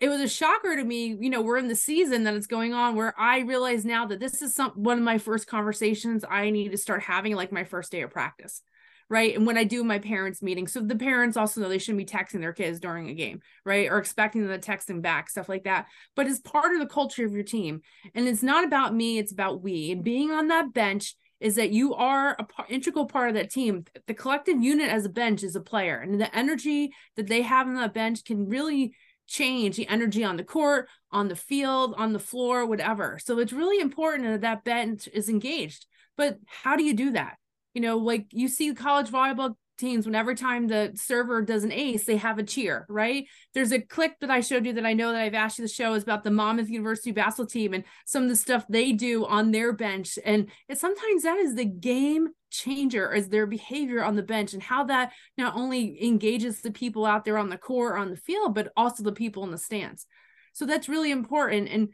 it 0.00 0.08
was 0.08 0.20
a 0.20 0.28
shocker 0.28 0.76
to 0.76 0.82
me 0.82 1.16
you 1.20 1.28
know 1.28 1.42
we're 1.42 1.58
in 1.58 1.68
the 1.68 1.76
season 1.76 2.24
that 2.24 2.34
it's 2.34 2.46
going 2.46 2.72
on 2.72 2.96
where 2.96 3.14
i 3.18 3.40
realize 3.40 3.84
now 3.84 4.06
that 4.06 4.18
this 4.18 4.40
is 4.42 4.54
some 4.54 4.70
one 4.70 4.98
of 4.98 5.04
my 5.04 5.18
first 5.18 5.46
conversations 5.46 6.24
i 6.28 6.50
need 6.50 6.70
to 6.70 6.78
start 6.78 7.02
having 7.02 7.36
like 7.36 7.52
my 7.52 7.64
first 7.64 7.92
day 7.92 8.00
of 8.00 8.10
practice 8.10 8.62
right? 9.10 9.34
And 9.34 9.44
when 9.44 9.58
I 9.58 9.64
do 9.64 9.82
my 9.82 9.98
parents' 9.98 10.40
meeting, 10.40 10.68
so 10.68 10.80
the 10.80 10.94
parents 10.96 11.36
also 11.36 11.60
know 11.60 11.68
they 11.68 11.78
shouldn't 11.78 11.98
be 11.98 12.04
texting 12.06 12.40
their 12.40 12.52
kids 12.52 12.78
during 12.78 13.08
a 13.08 13.14
game, 13.14 13.40
right? 13.66 13.90
Or 13.90 13.98
expecting 13.98 14.42
them 14.42 14.52
to 14.52 14.58
text 14.58 14.86
them 14.86 15.00
back, 15.00 15.28
stuff 15.28 15.48
like 15.48 15.64
that. 15.64 15.86
But 16.14 16.28
it's 16.28 16.38
part 16.38 16.72
of 16.72 16.78
the 16.78 16.86
culture 16.86 17.26
of 17.26 17.32
your 17.32 17.42
team. 17.42 17.82
And 18.14 18.28
it's 18.28 18.42
not 18.42 18.64
about 18.64 18.94
me, 18.94 19.18
it's 19.18 19.32
about 19.32 19.62
we. 19.62 19.90
And 19.90 20.04
being 20.04 20.30
on 20.30 20.46
that 20.46 20.72
bench 20.72 21.16
is 21.40 21.56
that 21.56 21.72
you 21.72 21.94
are 21.94 22.36
a 22.38 22.46
integral 22.68 23.06
part 23.06 23.28
of 23.28 23.34
that 23.34 23.50
team. 23.50 23.84
The 24.06 24.14
collective 24.14 24.62
unit 24.62 24.88
as 24.90 25.04
a 25.04 25.10
bench 25.10 25.42
is 25.42 25.56
a 25.56 25.60
player, 25.60 25.98
and 25.98 26.20
the 26.20 26.34
energy 26.36 26.92
that 27.16 27.26
they 27.26 27.42
have 27.42 27.66
on 27.66 27.74
that 27.74 27.94
bench 27.94 28.24
can 28.24 28.46
really 28.46 28.94
change 29.26 29.76
the 29.76 29.88
energy 29.88 30.22
on 30.22 30.36
the 30.36 30.44
court, 30.44 30.88
on 31.10 31.28
the 31.28 31.36
field, 31.36 31.94
on 31.96 32.12
the 32.12 32.18
floor, 32.18 32.66
whatever. 32.66 33.18
So 33.22 33.38
it's 33.38 33.52
really 33.52 33.80
important 33.80 34.28
that 34.28 34.40
that 34.42 34.64
bench 34.64 35.08
is 35.12 35.28
engaged. 35.28 35.86
But 36.16 36.38
how 36.46 36.76
do 36.76 36.84
you 36.84 36.94
do 36.94 37.12
that? 37.12 37.39
You 37.74 37.80
know, 37.80 37.96
like 37.98 38.26
you 38.32 38.48
see 38.48 38.74
college 38.74 39.10
volleyball 39.10 39.54
teams 39.80 40.06
whenever 40.06 40.34
time 40.34 40.68
the 40.68 40.92
server 40.94 41.42
does 41.42 41.64
an 41.64 41.72
ace, 41.72 42.04
they 42.04 42.18
have 42.18 42.38
a 42.38 42.42
cheer, 42.42 42.84
right? 42.88 43.26
There's 43.54 43.72
a 43.72 43.80
clip 43.80 44.12
that 44.20 44.30
I 44.30 44.40
showed 44.40 44.66
you 44.66 44.74
that 44.74 44.86
I 44.86 44.92
know 44.92 45.10
that 45.10 45.20
I've 45.20 45.34
asked 45.34 45.58
you 45.58 45.66
to 45.66 45.72
show 45.72 45.94
is 45.94 46.02
about 46.02 46.22
the 46.22 46.30
Monmouth 46.30 46.68
University 46.68 47.12
basketball 47.12 47.46
team 47.46 47.72
and 47.72 47.84
some 48.04 48.24
of 48.24 48.28
the 48.28 48.36
stuff 48.36 48.64
they 48.68 48.92
do 48.92 49.24
on 49.24 49.50
their 49.50 49.72
bench. 49.72 50.18
And 50.24 50.48
it 50.68 50.78
sometimes 50.78 51.22
that 51.22 51.38
is 51.38 51.54
the 51.54 51.64
game 51.64 52.28
changer 52.50 53.12
is 53.12 53.28
their 53.28 53.46
behavior 53.46 54.04
on 54.04 54.16
the 54.16 54.22
bench 54.22 54.52
and 54.52 54.62
how 54.62 54.84
that 54.84 55.12
not 55.38 55.54
only 55.56 56.02
engages 56.04 56.60
the 56.60 56.72
people 56.72 57.06
out 57.06 57.24
there 57.24 57.38
on 57.38 57.48
the 57.48 57.56
court 57.56 57.92
or 57.92 57.96
on 57.96 58.10
the 58.10 58.16
field, 58.16 58.54
but 58.54 58.72
also 58.76 59.02
the 59.02 59.12
people 59.12 59.44
in 59.44 59.50
the 59.50 59.58
stands. 59.58 60.06
So 60.52 60.66
that's 60.66 60.88
really 60.88 61.10
important. 61.10 61.68
And 61.68 61.90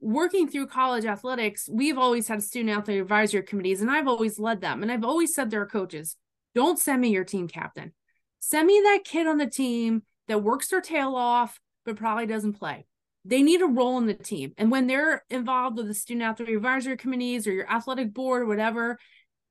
working 0.00 0.48
through 0.48 0.66
college 0.66 1.04
athletics, 1.04 1.68
we've 1.72 1.98
always 1.98 2.28
had 2.28 2.42
student 2.42 2.76
athlete 2.76 3.00
advisory 3.00 3.42
committees, 3.42 3.80
and 3.80 3.90
I've 3.90 4.08
always 4.08 4.38
led 4.38 4.60
them. 4.60 4.82
And 4.82 4.92
I've 4.92 5.04
always 5.04 5.34
said 5.34 5.50
to 5.50 5.56
our 5.58 5.66
coaches, 5.66 6.16
don't 6.54 6.78
send 6.78 7.00
me 7.00 7.08
your 7.08 7.24
team 7.24 7.48
captain. 7.48 7.92
Send 8.40 8.66
me 8.66 8.80
that 8.84 9.04
kid 9.04 9.26
on 9.26 9.38
the 9.38 9.46
team 9.46 10.02
that 10.28 10.42
works 10.42 10.68
their 10.68 10.80
tail 10.80 11.14
off, 11.14 11.58
but 11.84 11.96
probably 11.96 12.26
doesn't 12.26 12.54
play. 12.54 12.86
They 13.24 13.42
need 13.42 13.60
a 13.60 13.66
role 13.66 13.98
in 13.98 14.06
the 14.06 14.14
team. 14.14 14.52
And 14.56 14.70
when 14.70 14.86
they're 14.86 15.24
involved 15.30 15.78
with 15.78 15.88
the 15.88 15.94
student 15.94 16.24
athlete 16.24 16.50
advisory 16.50 16.96
committees 16.96 17.46
or 17.46 17.52
your 17.52 17.68
athletic 17.68 18.14
board 18.14 18.42
or 18.42 18.46
whatever, 18.46 18.98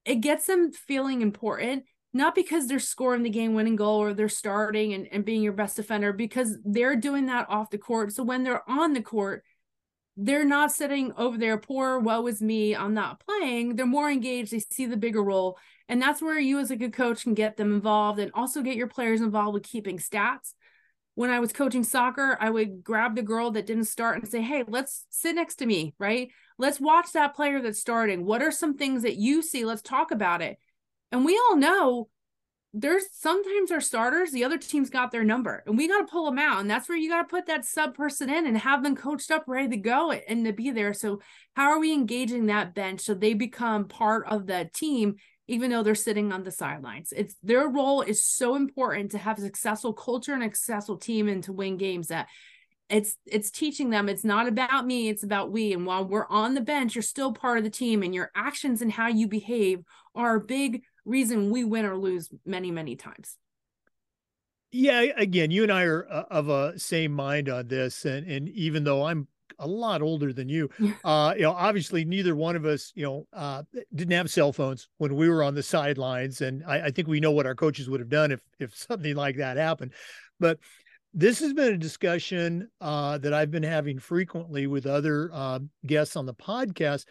it 0.05 0.15
gets 0.15 0.45
them 0.45 0.71
feeling 0.71 1.21
important, 1.21 1.83
not 2.13 2.35
because 2.35 2.67
they're 2.67 2.79
scoring 2.79 3.23
the 3.23 3.29
game 3.29 3.53
winning 3.53 3.75
goal 3.75 3.97
or 3.97 4.13
they're 4.13 4.29
starting 4.29 4.93
and, 4.93 5.07
and 5.11 5.25
being 5.25 5.41
your 5.41 5.53
best 5.53 5.75
defender, 5.75 6.13
because 6.13 6.57
they're 6.63 6.95
doing 6.95 7.25
that 7.25 7.49
off 7.49 7.69
the 7.69 7.77
court. 7.77 8.13
So 8.13 8.23
when 8.23 8.43
they're 8.43 8.69
on 8.69 8.93
the 8.93 9.01
court, 9.01 9.43
they're 10.17 10.45
not 10.45 10.71
sitting 10.71 11.11
over 11.17 11.37
there, 11.37 11.57
poor, 11.57 11.99
woe 11.99 12.25
is 12.27 12.41
me, 12.41 12.75
I'm 12.75 12.93
not 12.93 13.19
playing. 13.19 13.75
They're 13.75 13.85
more 13.85 14.09
engaged. 14.09 14.51
They 14.51 14.59
see 14.59 14.85
the 14.85 14.97
bigger 14.97 15.23
role. 15.23 15.57
And 15.89 16.01
that's 16.01 16.21
where 16.21 16.39
you, 16.39 16.59
as 16.59 16.71
a 16.71 16.75
good 16.77 16.93
coach, 16.93 17.23
can 17.23 17.33
get 17.33 17.57
them 17.57 17.73
involved 17.73 18.19
and 18.19 18.31
also 18.33 18.61
get 18.61 18.77
your 18.77 18.87
players 18.87 19.21
involved 19.21 19.53
with 19.53 19.63
keeping 19.63 19.97
stats. 19.97 20.53
when 21.15 21.29
I 21.29 21.39
was 21.39 21.53
coaching 21.53 21.83
soccer, 21.85 22.37
I 22.41 22.49
would 22.49 22.83
grab 22.83 23.15
the 23.15 23.21
girl 23.21 23.51
that 23.51 23.65
didn't 23.65 23.85
start 23.85 24.17
and 24.17 24.27
say, 24.27 24.41
Hey, 24.41 24.63
let's 24.67 25.05
sit 25.09 25.35
next 25.35 25.55
to 25.57 25.65
me, 25.65 25.93
right? 25.97 26.29
Let's 26.57 26.79
watch 26.79 27.13
that 27.13 27.35
player 27.35 27.61
that's 27.61 27.79
starting. 27.79 28.25
What 28.25 28.41
are 28.41 28.51
some 28.51 28.75
things 28.77 29.03
that 29.03 29.15
you 29.15 29.41
see? 29.41 29.65
Let's 29.65 29.81
talk 29.81 30.11
about 30.11 30.41
it. 30.41 30.57
And 31.11 31.23
we 31.23 31.37
all 31.37 31.55
know 31.55 32.09
there's 32.77 33.05
sometimes 33.13 33.71
our 33.71 33.79
starters, 33.79 34.31
the 34.31 34.43
other 34.43 34.57
team's 34.57 34.89
got 34.89 35.09
their 35.09 35.23
number 35.23 35.63
and 35.65 35.77
we 35.77 35.87
got 35.87 35.99
to 35.99 36.11
pull 36.11 36.25
them 36.25 36.37
out. 36.37 36.59
And 36.59 36.69
that's 36.69 36.89
where 36.89 36.97
you 36.97 37.09
got 37.09 37.21
to 37.21 37.27
put 37.27 37.45
that 37.45 37.63
sub 37.63 37.95
person 37.95 38.29
in 38.29 38.45
and 38.45 38.57
have 38.57 38.83
them 38.83 38.97
coached 38.97 39.31
up, 39.31 39.45
ready 39.47 39.69
to 39.69 39.77
go 39.77 40.11
and 40.11 40.43
to 40.43 40.51
be 40.51 40.71
there. 40.71 40.93
So, 40.93 41.21
how 41.55 41.69
are 41.69 41.79
we 41.79 41.93
engaging 41.93 42.47
that 42.47 42.75
bench 42.75 42.99
so 42.99 43.13
they 43.13 43.33
become 43.33 43.87
part 43.87 44.27
of 44.27 44.45
the 44.45 44.69
team, 44.73 45.15
even 45.47 45.71
though 45.71 45.83
they're 45.83 45.95
sitting 45.95 46.33
on 46.33 46.43
the 46.43 46.51
sidelines? 46.51 47.13
It's 47.15 47.37
their 47.41 47.65
role 47.69 48.01
is 48.01 48.25
so 48.25 48.55
important 48.55 49.11
to 49.11 49.19
have 49.19 49.37
a 49.37 49.41
successful 49.41 49.93
culture 49.93 50.33
and 50.33 50.43
a 50.43 50.53
successful 50.53 50.97
team 50.97 51.29
and 51.29 51.41
to 51.45 51.53
win 51.53 51.77
games 51.77 52.07
that 52.07 52.27
it's 52.87 53.17
it's 53.25 53.49
teaching 53.49 53.89
them 53.89 54.07
it's 54.07 54.23
not 54.23 54.47
about 54.47 54.85
me 54.85 55.09
it's 55.09 55.23
about 55.23 55.51
we 55.51 55.73
and 55.73 55.87
while 55.87 56.05
we're 56.05 56.27
on 56.27 56.53
the 56.53 56.61
bench 56.61 56.93
you're 56.93 57.01
still 57.01 57.33
part 57.33 57.57
of 57.57 57.63
the 57.63 57.69
team 57.69 58.03
and 58.03 58.13
your 58.13 58.29
actions 58.35 58.79
and 58.79 58.91
how 58.91 59.07
you 59.07 59.27
behave 59.27 59.83
are 60.13 60.35
a 60.35 60.39
big 60.39 60.83
reason 61.05 61.49
we 61.49 61.63
win 61.63 61.85
or 61.85 61.97
lose 61.97 62.29
many, 62.45 62.71
many 62.71 62.95
times. 62.95 63.37
Yeah, 64.71 65.05
again, 65.15 65.51
you 65.51 65.63
and 65.63 65.71
I 65.71 65.83
are 65.83 66.05
uh, 66.11 66.23
of 66.29 66.49
a 66.49 66.77
same 66.77 67.13
mind 67.13 67.47
on 67.47 67.67
this, 67.67 68.03
and 68.03 68.29
and 68.29 68.49
even 68.49 68.83
though 68.83 69.05
I'm 69.05 69.27
a 69.57 69.67
lot 69.67 70.01
older 70.01 70.33
than 70.33 70.49
you, 70.49 70.69
uh, 71.05 71.33
you 71.35 71.43
know, 71.43 71.51
obviously 71.51 72.03
neither 72.03 72.35
one 72.35 72.57
of 72.57 72.65
us, 72.65 72.91
you 72.93 73.03
know, 73.03 73.27
uh, 73.31 73.63
didn't 73.93 74.11
have 74.11 74.29
cell 74.29 74.51
phones 74.51 74.89
when 74.97 75.15
we 75.15 75.29
were 75.29 75.43
on 75.43 75.55
the 75.55 75.63
sidelines, 75.63 76.41
and 76.41 76.63
I, 76.65 76.87
I 76.87 76.91
think 76.91 77.07
we 77.07 77.21
know 77.21 77.31
what 77.31 77.45
our 77.45 77.55
coaches 77.55 77.89
would 77.89 78.01
have 78.01 78.09
done 78.09 78.31
if 78.31 78.41
if 78.59 78.75
something 78.75 79.15
like 79.15 79.37
that 79.37 79.55
happened. 79.55 79.93
But 80.39 80.59
this 81.13 81.39
has 81.39 81.53
been 81.53 81.73
a 81.73 81.77
discussion 81.77 82.69
uh, 82.81 83.17
that 83.19 83.33
I've 83.33 83.51
been 83.51 83.63
having 83.63 83.99
frequently 83.99 84.67
with 84.67 84.85
other 84.85 85.29
uh, 85.31 85.59
guests 85.85 86.17
on 86.17 86.25
the 86.25 86.33
podcast 86.33 87.05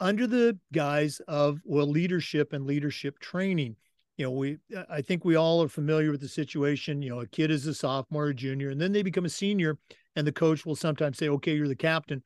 under 0.00 0.26
the 0.26 0.58
guise 0.72 1.20
of 1.28 1.60
well 1.64 1.86
leadership 1.86 2.52
and 2.52 2.66
leadership 2.66 3.18
training. 3.18 3.76
You 4.16 4.24
know 4.24 4.30
we 4.30 4.56
uh, 4.74 4.84
i 4.88 5.02
think 5.02 5.26
we 5.26 5.36
all 5.36 5.62
are 5.62 5.68
familiar 5.68 6.10
with 6.10 6.22
the 6.22 6.28
situation 6.28 7.02
you 7.02 7.10
know 7.10 7.20
a 7.20 7.26
kid 7.26 7.50
is 7.50 7.66
a 7.66 7.74
sophomore 7.74 8.28
or 8.28 8.32
junior 8.32 8.70
and 8.70 8.80
then 8.80 8.92
they 8.92 9.02
become 9.02 9.26
a 9.26 9.28
senior 9.28 9.76
and 10.14 10.26
the 10.26 10.32
coach 10.32 10.64
will 10.64 10.74
sometimes 10.74 11.18
say 11.18 11.28
okay 11.28 11.54
you're 11.54 11.68
the 11.68 11.76
captain 11.76 12.22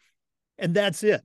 and 0.61 0.73
that's 0.73 1.03
it. 1.03 1.23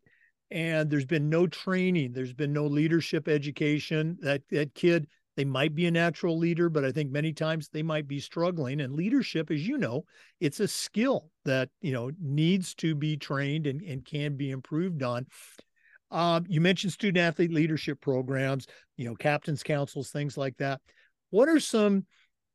And 0.49 0.89
there's 0.89 1.05
been 1.05 1.29
no 1.29 1.45
training 1.45 2.13
there's 2.13 2.33
been 2.33 2.53
no 2.53 2.65
leadership 2.65 3.27
education. 3.27 4.17
That 4.21 4.41
that 4.49 4.73
kid 4.73 5.07
they 5.35 5.45
might 5.45 5.75
be 5.75 5.85
a 5.85 5.91
natural 5.91 6.37
leader 6.37 6.69
but 6.69 6.85
i 6.85 6.91
think 6.91 7.11
many 7.11 7.33
times 7.33 7.67
they 7.67 7.83
might 7.83 8.07
be 8.07 8.19
struggling 8.19 8.79
and 8.81 8.93
leadership 8.93 9.51
as 9.51 9.67
you 9.67 9.77
know 9.77 10.05
it's 10.39 10.61
a 10.61 10.67
skill 10.67 11.29
that 11.43 11.69
you 11.81 11.91
know 11.91 12.09
needs 12.21 12.73
to 12.75 12.95
be 12.95 13.17
trained 13.17 13.67
and, 13.67 13.81
and 13.81 14.05
can 14.05 14.35
be 14.37 14.51
improved 14.51 15.03
on 15.03 15.25
um, 16.11 16.45
you 16.47 16.61
mentioned 16.61 16.93
student 16.93 17.17
athlete 17.17 17.51
leadership 17.51 17.99
programs, 18.01 18.67
you 18.97 19.05
know, 19.05 19.15
captains 19.15 19.63
councils, 19.63 20.11
things 20.11 20.37
like 20.37 20.57
that. 20.57 20.81
What 21.29 21.49
are 21.49 21.59
some, 21.59 22.05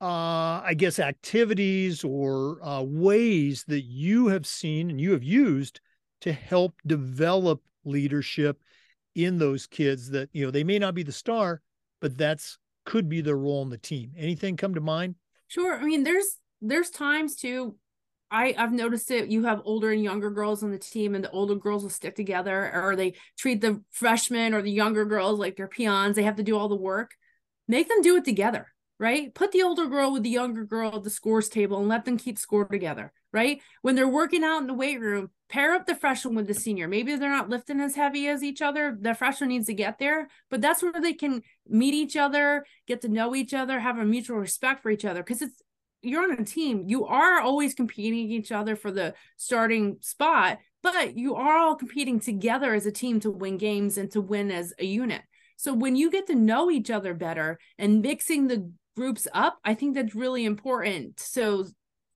uh, 0.00 0.62
I 0.64 0.74
guess, 0.76 0.98
activities 0.98 2.04
or 2.04 2.64
uh, 2.64 2.82
ways 2.82 3.64
that 3.68 3.82
you 3.82 4.28
have 4.28 4.46
seen 4.46 4.90
and 4.90 5.00
you 5.00 5.12
have 5.12 5.24
used 5.24 5.80
to 6.22 6.32
help 6.32 6.74
develop 6.86 7.62
leadership 7.84 8.60
in 9.14 9.38
those 9.38 9.66
kids 9.66 10.10
that 10.10 10.28
you 10.32 10.44
know 10.44 10.50
they 10.50 10.64
may 10.64 10.78
not 10.78 10.94
be 10.94 11.02
the 11.02 11.12
star, 11.12 11.60
but 12.00 12.16
that's 12.16 12.58
could 12.84 13.08
be 13.08 13.20
their 13.20 13.36
role 13.36 13.62
in 13.62 13.70
the 13.70 13.78
team. 13.78 14.12
Anything 14.16 14.56
come 14.56 14.74
to 14.74 14.80
mind? 14.80 15.16
Sure. 15.48 15.78
I 15.78 15.84
mean, 15.84 16.04
there's 16.04 16.38
there's 16.60 16.90
times 16.90 17.36
too 17.36 17.76
I, 18.30 18.54
I've 18.56 18.72
noticed 18.72 19.10
it. 19.10 19.28
You 19.28 19.44
have 19.44 19.62
older 19.64 19.90
and 19.90 20.02
younger 20.02 20.30
girls 20.30 20.62
on 20.62 20.70
the 20.70 20.78
team, 20.78 21.14
and 21.14 21.24
the 21.24 21.30
older 21.30 21.56
girls 21.56 21.82
will 21.82 21.90
stick 21.90 22.14
together, 22.14 22.70
or 22.72 22.94
they 22.94 23.14
treat 23.36 23.60
the 23.60 23.82
freshmen 23.90 24.54
or 24.54 24.62
the 24.62 24.70
younger 24.70 25.04
girls 25.04 25.38
like 25.38 25.56
they're 25.56 25.66
peons. 25.66 26.16
They 26.16 26.22
have 26.22 26.36
to 26.36 26.42
do 26.42 26.56
all 26.56 26.68
the 26.68 26.76
work. 26.76 27.12
Make 27.66 27.88
them 27.88 28.02
do 28.02 28.16
it 28.16 28.24
together, 28.24 28.68
right? 28.98 29.34
Put 29.34 29.52
the 29.52 29.62
older 29.62 29.86
girl 29.86 30.12
with 30.12 30.22
the 30.22 30.30
younger 30.30 30.64
girl 30.64 30.96
at 30.96 31.04
the 31.04 31.10
scores 31.10 31.48
table 31.48 31.78
and 31.78 31.88
let 31.88 32.04
them 32.04 32.18
keep 32.18 32.38
score 32.38 32.64
together, 32.64 33.12
right? 33.32 33.60
When 33.82 33.94
they're 33.94 34.08
working 34.08 34.44
out 34.44 34.60
in 34.60 34.66
the 34.66 34.74
weight 34.74 35.00
room, 35.00 35.30
pair 35.48 35.74
up 35.74 35.86
the 35.86 35.94
freshman 35.96 36.34
with 36.36 36.46
the 36.46 36.54
senior. 36.54 36.86
Maybe 36.86 37.16
they're 37.16 37.30
not 37.30 37.48
lifting 37.48 37.80
as 37.80 37.96
heavy 37.96 38.28
as 38.28 38.42
each 38.44 38.62
other. 38.62 38.96
The 39.00 39.14
freshman 39.14 39.48
needs 39.48 39.66
to 39.66 39.74
get 39.74 39.98
there, 39.98 40.28
but 40.50 40.60
that's 40.60 40.82
where 40.82 41.00
they 41.00 41.14
can 41.14 41.42
meet 41.68 41.94
each 41.94 42.16
other, 42.16 42.64
get 42.86 43.00
to 43.00 43.08
know 43.08 43.34
each 43.34 43.54
other, 43.54 43.80
have 43.80 43.98
a 43.98 44.04
mutual 44.04 44.38
respect 44.38 44.82
for 44.82 44.90
each 44.90 45.04
other. 45.04 45.22
Because 45.22 45.42
it's 45.42 45.62
you're 46.02 46.22
on 46.22 46.38
a 46.38 46.44
team, 46.44 46.84
you 46.86 47.06
are 47.06 47.40
always 47.40 47.74
competing 47.74 48.30
each 48.30 48.52
other 48.52 48.76
for 48.76 48.90
the 48.90 49.14
starting 49.36 49.98
spot, 50.00 50.58
but 50.82 51.16
you 51.16 51.34
are 51.34 51.58
all 51.58 51.76
competing 51.76 52.20
together 52.20 52.74
as 52.74 52.86
a 52.86 52.92
team 52.92 53.20
to 53.20 53.30
win 53.30 53.58
games 53.58 53.98
and 53.98 54.10
to 54.12 54.20
win 54.20 54.50
as 54.50 54.72
a 54.78 54.84
unit. 54.84 55.22
So 55.56 55.74
when 55.74 55.96
you 55.96 56.10
get 56.10 56.26
to 56.28 56.34
know 56.34 56.70
each 56.70 56.90
other 56.90 57.12
better 57.12 57.58
and 57.78 58.00
mixing 58.00 58.48
the 58.48 58.72
groups 58.96 59.28
up, 59.34 59.58
I 59.64 59.74
think 59.74 59.94
that's 59.94 60.14
really 60.14 60.44
important. 60.44 61.20
So 61.20 61.66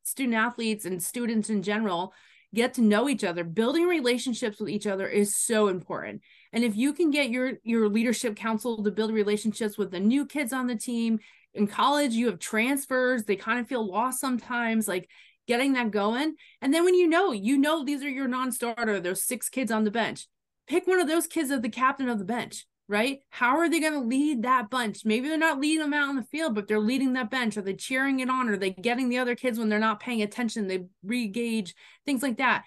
student 0.03 0.37
athletes 0.37 0.85
and 0.85 1.03
students 1.03 1.51
in 1.51 1.63
general 1.63 2.13
get 2.55 2.75
to 2.75 2.83
know 2.83 3.09
each 3.09 3.25
other 3.25 3.43
building 3.43 3.85
relationships 3.87 4.61
with 4.61 4.69
each 4.69 4.87
other 4.87 5.09
is 5.09 5.35
so 5.35 5.69
important 5.69 6.23
and 6.53 6.63
if 6.63 6.77
you 6.77 6.93
can 6.93 7.11
get 7.11 7.31
your 7.31 7.55
your 7.65 7.89
leadership 7.89 8.37
council 8.37 8.83
to 8.83 8.91
build 8.93 9.11
relationships 9.11 9.77
with 9.77 9.91
the 9.91 9.99
new 9.99 10.25
kids 10.25 10.53
on 10.53 10.69
the 10.69 10.77
team 10.77 11.19
in 11.55 11.67
college 11.67 12.13
you 12.13 12.27
have 12.27 12.39
transfers 12.39 13.25
they 13.25 13.37
kind 13.37 13.61
of 13.61 13.69
feel 13.69 13.87
lost 13.87 14.21
sometimes 14.21 14.89
like 14.89 15.09
getting 15.47 15.75
that 15.75 15.91
going. 15.91 16.35
And 16.63 16.73
then 16.73 16.85
when 16.85 16.95
you 16.95 17.07
know 17.07 17.33
you 17.33 17.59
know 17.59 17.85
these 17.85 18.03
are 18.03 18.09
your 18.09 18.29
non-starter 18.29 19.01
those 19.01 19.25
six 19.25 19.49
kids 19.49 19.71
on 19.71 19.85
the 19.85 19.91
bench. 19.91 20.27
Pick 20.67 20.87
one 20.87 21.01
of 21.01 21.09
those 21.09 21.27
kids 21.27 21.51
as 21.51 21.61
the 21.61 21.69
captain 21.69 22.09
of 22.09 22.19
the 22.19 22.25
bench 22.25 22.67
right? 22.87 23.21
How 23.31 23.57
are 23.59 23.71
they 23.71 23.81
going 23.81 23.95
to 23.95 24.01
lead 24.01 24.43
that 24.43 24.69
bunch? 24.69 25.07
Maybe 25.07 25.29
they're 25.29 25.39
not 25.39 25.59
leading 25.59 25.79
them 25.79 25.95
out 25.95 26.11
on 26.11 26.17
the 26.17 26.23
field 26.25 26.55
but 26.55 26.69
they're 26.69 26.79
leading 26.79 27.15
that 27.15 27.31
bench. 27.31 27.57
Are 27.57 27.63
they 27.63 27.75
cheering 27.75 28.21
it 28.21 28.29
on? 28.29 28.49
Are 28.49 28.59
they 28.59 28.71
getting 28.71 29.09
the 29.09 29.19
other 29.19 29.35
kids 29.35 29.59
when 29.59 29.69
they're 29.69 29.79
not 29.79 30.01
paying 30.01 30.23
attention? 30.23 30.67
They 30.67 30.85
re-gauge 31.03 31.75
things 32.05 32.23
like 32.23 32.39
that. 32.39 32.65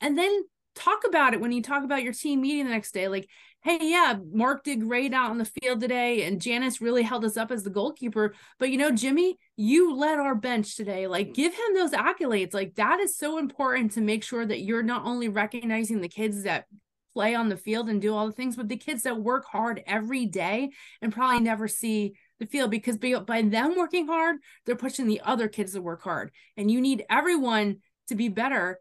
And 0.00 0.18
then 0.18 0.44
talk 0.74 1.02
about 1.06 1.34
it 1.34 1.40
when 1.40 1.52
you 1.52 1.62
talk 1.62 1.84
about 1.84 2.02
your 2.02 2.12
team 2.12 2.40
meeting 2.40 2.64
the 2.64 2.72
next 2.72 2.92
day. 2.92 3.08
Like 3.08 3.28
hey, 3.62 3.78
yeah, 3.82 4.16
Mark 4.32 4.64
did 4.64 4.80
great 4.80 5.12
out 5.12 5.30
on 5.30 5.38
the 5.38 5.44
field 5.44 5.80
today, 5.80 6.24
and 6.24 6.40
Janice 6.40 6.80
really 6.80 7.02
held 7.02 7.24
us 7.24 7.36
up 7.36 7.50
as 7.50 7.62
the 7.62 7.70
goalkeeper. 7.70 8.34
But 8.58 8.70
you 8.70 8.78
know, 8.78 8.90
Jimmy, 8.90 9.38
you 9.56 9.94
led 9.94 10.18
our 10.18 10.34
bench 10.34 10.76
today. 10.76 11.06
Like, 11.06 11.34
give 11.34 11.52
him 11.52 11.74
those 11.74 11.92
accolades. 11.92 12.54
Like, 12.54 12.74
that 12.76 13.00
is 13.00 13.16
so 13.16 13.38
important 13.38 13.92
to 13.92 14.00
make 14.00 14.24
sure 14.24 14.46
that 14.46 14.62
you're 14.62 14.82
not 14.82 15.04
only 15.04 15.28
recognizing 15.28 16.00
the 16.00 16.08
kids 16.08 16.44
that 16.44 16.64
play 17.12 17.34
on 17.34 17.48
the 17.48 17.56
field 17.56 17.88
and 17.88 18.00
do 18.00 18.14
all 18.14 18.26
the 18.26 18.32
things, 18.32 18.56
but 18.56 18.68
the 18.68 18.76
kids 18.76 19.02
that 19.02 19.20
work 19.20 19.44
hard 19.44 19.82
every 19.86 20.26
day 20.26 20.70
and 21.02 21.12
probably 21.12 21.40
never 21.40 21.68
see 21.68 22.14
the 22.38 22.46
field 22.46 22.70
because 22.70 22.96
by, 22.96 23.42
them 23.42 23.76
working 23.76 24.06
hard, 24.06 24.36
they're 24.64 24.76
pushing 24.76 25.06
the 25.06 25.20
other 25.20 25.48
kids 25.48 25.72
to 25.72 25.82
work 25.82 26.02
hard. 26.02 26.30
And 26.56 26.70
you 26.70 26.80
need 26.80 27.04
everyone 27.10 27.78
to 28.08 28.14
be 28.14 28.28
better 28.28 28.78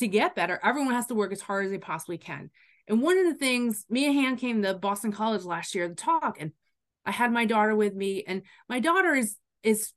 to 0.00 0.08
get 0.08 0.34
better. 0.34 0.60
Everyone 0.62 0.94
has 0.94 1.06
to 1.06 1.14
work 1.14 1.32
as 1.32 1.40
hard 1.40 1.64
as 1.64 1.70
they 1.70 1.78
possibly 1.78 2.18
can. 2.18 2.50
And 2.88 3.00
one 3.00 3.18
of 3.18 3.26
the 3.26 3.34
things, 3.34 3.86
Mia 3.88 4.12
Hamm 4.12 4.36
came 4.36 4.62
to 4.62 4.74
Boston 4.74 5.12
College 5.12 5.44
last 5.44 5.74
year 5.74 5.88
to 5.88 5.94
talk, 5.94 6.38
and 6.40 6.52
I 7.06 7.12
had 7.12 7.32
my 7.32 7.44
daughter 7.44 7.74
with 7.74 7.94
me, 7.94 8.24
and 8.26 8.42
my 8.68 8.80
daughter 8.80 9.14
is 9.14 9.36
is 9.62 9.92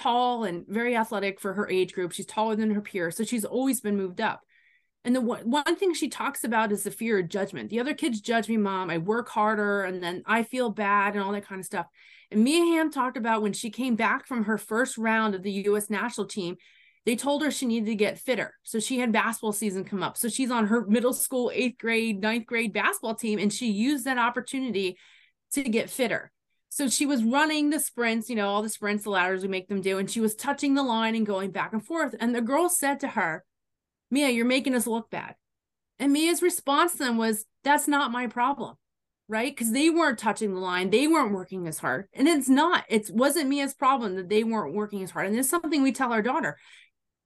tall 0.00 0.44
and 0.44 0.64
very 0.66 0.96
athletic 0.96 1.40
for 1.40 1.52
her 1.54 1.68
age 1.68 1.92
group. 1.92 2.12
She's 2.12 2.26
taller 2.26 2.56
than 2.56 2.70
her 2.70 2.80
peers, 2.80 3.16
so 3.16 3.24
she's 3.24 3.44
always 3.44 3.80
been 3.80 3.96
moved 3.96 4.20
up. 4.20 4.40
And 5.04 5.14
the 5.16 5.20
one, 5.20 5.50
one 5.50 5.76
thing 5.76 5.94
she 5.94 6.08
talks 6.08 6.44
about 6.44 6.70
is 6.70 6.84
the 6.84 6.90
fear 6.90 7.18
of 7.18 7.28
judgment. 7.28 7.70
The 7.70 7.80
other 7.80 7.94
kids 7.94 8.20
judge 8.20 8.48
me, 8.48 8.56
mom. 8.56 8.88
I 8.88 8.98
work 8.98 9.28
harder 9.28 9.82
and 9.82 10.02
then 10.02 10.22
I 10.26 10.44
feel 10.44 10.70
bad 10.70 11.14
and 11.14 11.22
all 11.22 11.32
that 11.32 11.46
kind 11.46 11.58
of 11.58 11.66
stuff. 11.66 11.86
And 12.30 12.44
Mia 12.44 12.64
Hamm 12.64 12.90
talked 12.90 13.16
about 13.16 13.42
when 13.42 13.52
she 13.52 13.70
came 13.70 13.96
back 13.96 14.26
from 14.26 14.44
her 14.44 14.56
first 14.56 14.96
round 14.96 15.34
of 15.34 15.42
the 15.42 15.50
US 15.66 15.90
national 15.90 16.28
team, 16.28 16.56
they 17.04 17.16
told 17.16 17.42
her 17.42 17.50
she 17.50 17.66
needed 17.66 17.86
to 17.86 17.94
get 17.94 18.18
fitter. 18.18 18.54
So 18.62 18.78
she 18.78 18.98
had 18.98 19.12
basketball 19.12 19.52
season 19.52 19.84
come 19.84 20.02
up. 20.02 20.16
So 20.16 20.28
she's 20.28 20.50
on 20.50 20.68
her 20.68 20.86
middle 20.86 21.12
school, 21.12 21.50
eighth 21.52 21.78
grade, 21.78 22.20
ninth 22.20 22.46
grade 22.46 22.72
basketball 22.72 23.16
team, 23.16 23.38
and 23.38 23.52
she 23.52 23.70
used 23.70 24.04
that 24.04 24.18
opportunity 24.18 24.96
to 25.52 25.62
get 25.64 25.90
fitter. 25.90 26.30
So 26.68 26.88
she 26.88 27.04
was 27.04 27.24
running 27.24 27.70
the 27.70 27.80
sprints, 27.80 28.30
you 28.30 28.36
know, 28.36 28.48
all 28.48 28.62
the 28.62 28.68
sprints, 28.68 29.04
the 29.04 29.10
ladders 29.10 29.42
we 29.42 29.48
make 29.48 29.68
them 29.68 29.80
do, 29.80 29.98
and 29.98 30.10
she 30.10 30.20
was 30.20 30.34
touching 30.34 30.74
the 30.74 30.82
line 30.82 31.14
and 31.14 31.26
going 31.26 31.50
back 31.50 31.72
and 31.72 31.84
forth. 31.84 32.14
And 32.18 32.34
the 32.34 32.40
girl 32.40 32.68
said 32.68 33.00
to 33.00 33.08
her, 33.08 33.44
Mia, 34.10 34.30
you're 34.30 34.46
making 34.46 34.74
us 34.74 34.86
look 34.86 35.10
bad. 35.10 35.34
And 35.98 36.12
Mia's 36.12 36.40
response 36.40 36.94
then 36.94 37.16
was, 37.16 37.44
That's 37.64 37.88
not 37.88 38.12
my 38.12 38.26
problem 38.26 38.76
right? 39.32 39.54
Because 39.56 39.72
they 39.72 39.88
weren't 39.88 40.18
touching 40.18 40.52
the 40.52 40.60
line, 40.60 40.90
they 40.90 41.06
weren't 41.06 41.32
working 41.32 41.66
as 41.66 41.78
hard, 41.78 42.06
and 42.12 42.28
it's 42.28 42.50
not. 42.50 42.84
It 42.88 43.08
wasn't 43.10 43.48
Mia's 43.48 43.72
problem 43.72 44.16
that 44.16 44.28
they 44.28 44.44
weren't 44.44 44.74
working 44.74 45.02
as 45.02 45.10
hard, 45.10 45.26
and 45.26 45.38
it's 45.38 45.48
something 45.48 45.82
we 45.82 45.92
tell 45.92 46.12
our 46.12 46.22
daughter 46.22 46.58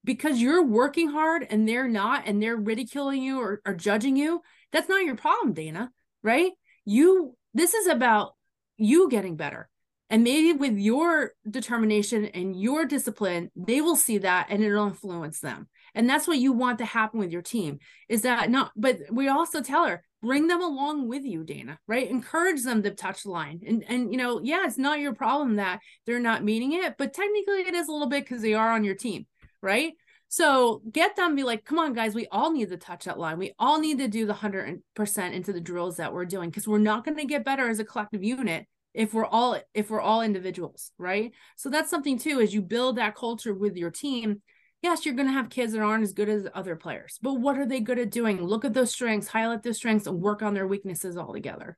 because 0.06 0.40
you're 0.40 0.64
working 0.64 1.10
hard 1.10 1.46
and 1.50 1.68
they're 1.68 1.88
not 1.88 2.26
and 2.26 2.42
they're 2.42 2.56
ridiculing 2.56 3.22
you 3.22 3.40
or, 3.40 3.60
or 3.66 3.74
judging 3.74 4.16
you 4.16 4.40
that's 4.72 4.88
not 4.88 5.04
your 5.04 5.16
problem 5.16 5.52
dana 5.52 5.90
right 6.22 6.52
you 6.86 7.36
this 7.52 7.74
is 7.74 7.86
about 7.86 8.32
you 8.78 9.10
getting 9.10 9.36
better 9.36 9.68
And 10.08 10.22
maybe 10.22 10.52
with 10.52 10.78
your 10.78 11.32
determination 11.50 12.26
and 12.26 12.54
your 12.60 12.84
discipline, 12.86 13.50
they 13.56 13.80
will 13.80 13.96
see 13.96 14.18
that 14.18 14.46
and 14.50 14.62
it'll 14.62 14.86
influence 14.86 15.40
them. 15.40 15.68
And 15.94 16.08
that's 16.08 16.28
what 16.28 16.38
you 16.38 16.52
want 16.52 16.78
to 16.78 16.84
happen 16.84 17.18
with 17.18 17.32
your 17.32 17.42
team 17.42 17.78
is 18.08 18.22
that 18.22 18.50
not, 18.50 18.70
but 18.76 18.98
we 19.10 19.28
also 19.28 19.62
tell 19.62 19.86
her, 19.86 20.04
bring 20.22 20.46
them 20.46 20.62
along 20.62 21.08
with 21.08 21.24
you, 21.24 21.42
Dana, 21.42 21.78
right? 21.88 22.08
Encourage 22.08 22.62
them 22.62 22.82
to 22.82 22.90
touch 22.90 23.24
the 23.24 23.30
line. 23.30 23.60
And, 23.66 23.84
and, 23.88 24.12
you 24.12 24.18
know, 24.18 24.40
yeah, 24.42 24.64
it's 24.64 24.78
not 24.78 25.00
your 25.00 25.14
problem 25.14 25.56
that 25.56 25.80
they're 26.04 26.20
not 26.20 26.44
meeting 26.44 26.72
it, 26.72 26.96
but 26.98 27.12
technically 27.12 27.62
it 27.62 27.74
is 27.74 27.88
a 27.88 27.92
little 27.92 28.08
bit 28.08 28.24
because 28.24 28.42
they 28.42 28.54
are 28.54 28.72
on 28.72 28.84
your 28.84 28.94
team, 28.94 29.26
right? 29.66 29.94
So 30.28 30.80
get 30.90 31.16
them, 31.16 31.34
be 31.34 31.42
like, 31.42 31.64
come 31.64 31.78
on, 31.78 31.92
guys, 31.92 32.14
we 32.14 32.28
all 32.30 32.52
need 32.52 32.68
to 32.70 32.76
touch 32.76 33.04
that 33.04 33.18
line. 33.18 33.38
We 33.38 33.52
all 33.58 33.80
need 33.80 33.98
to 33.98 34.08
do 34.08 34.26
the 34.26 34.32
100% 34.32 35.32
into 35.32 35.52
the 35.52 35.60
drills 35.60 35.96
that 35.96 36.12
we're 36.12 36.24
doing 36.24 36.50
because 36.50 36.68
we're 36.68 36.78
not 36.78 37.04
going 37.04 37.16
to 37.16 37.24
get 37.24 37.44
better 37.44 37.68
as 37.68 37.80
a 37.80 37.84
collective 37.84 38.22
unit 38.22 38.66
if 38.94 39.12
we're 39.12 39.26
all 39.26 39.60
if 39.74 39.90
we're 39.90 40.00
all 40.00 40.22
individuals 40.22 40.90
right 40.96 41.32
so 41.56 41.68
that's 41.68 41.90
something 41.90 42.18
too 42.18 42.40
as 42.40 42.54
you 42.54 42.62
build 42.62 42.96
that 42.96 43.14
culture 43.14 43.52
with 43.52 43.76
your 43.76 43.90
team 43.90 44.40
yes 44.80 45.04
you're 45.04 45.14
going 45.14 45.28
to 45.28 45.34
have 45.34 45.50
kids 45.50 45.74
that 45.74 45.82
aren't 45.82 46.02
as 46.02 46.14
good 46.14 46.30
as 46.30 46.48
other 46.54 46.74
players 46.74 47.18
but 47.20 47.34
what 47.34 47.58
are 47.58 47.66
they 47.66 47.78
good 47.78 47.98
at 47.98 48.10
doing 48.10 48.42
look 48.42 48.64
at 48.64 48.72
those 48.72 48.90
strengths 48.90 49.28
highlight 49.28 49.62
those 49.62 49.76
strengths 49.76 50.06
and 50.06 50.18
work 50.18 50.40
on 50.40 50.54
their 50.54 50.66
weaknesses 50.66 51.18
all 51.18 51.34
together 51.34 51.76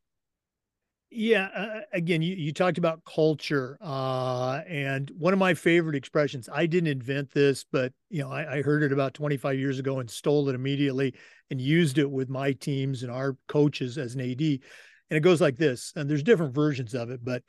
yeah 1.10 1.48
uh, 1.54 1.80
again 1.92 2.20
you, 2.20 2.34
you 2.34 2.52
talked 2.52 2.76
about 2.76 3.02
culture 3.04 3.78
uh, 3.80 4.60
and 4.68 5.10
one 5.16 5.32
of 5.32 5.38
my 5.38 5.54
favorite 5.54 5.96
expressions 5.96 6.48
i 6.52 6.66
didn't 6.66 6.90
invent 6.90 7.30
this 7.30 7.64
but 7.72 7.92
you 8.10 8.22
know 8.22 8.30
I, 8.30 8.58
I 8.58 8.62
heard 8.62 8.82
it 8.82 8.92
about 8.92 9.14
25 9.14 9.58
years 9.58 9.78
ago 9.78 10.00
and 10.00 10.10
stole 10.10 10.48
it 10.48 10.54
immediately 10.54 11.14
and 11.50 11.60
used 11.60 11.98
it 11.98 12.10
with 12.10 12.28
my 12.28 12.52
teams 12.52 13.02
and 13.02 13.10
our 13.10 13.36
coaches 13.48 13.96
as 13.96 14.14
an 14.14 14.20
ad 14.20 14.40
and 14.40 15.16
it 15.16 15.20
goes 15.20 15.40
like 15.40 15.56
this 15.56 15.92
and 15.96 16.10
there's 16.10 16.22
different 16.22 16.54
versions 16.54 16.94
of 16.94 17.10
it 17.10 17.24
but 17.24 17.42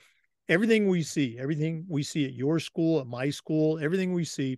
everything 0.48 0.88
we 0.88 1.04
see 1.04 1.38
everything 1.38 1.86
we 1.90 2.02
see 2.02 2.26
at 2.26 2.34
your 2.34 2.60
school 2.60 3.02
at 3.02 3.08
my 3.08 3.30
school 3.30 3.78
everything 3.80 4.14
we 4.14 4.24
see 4.24 4.58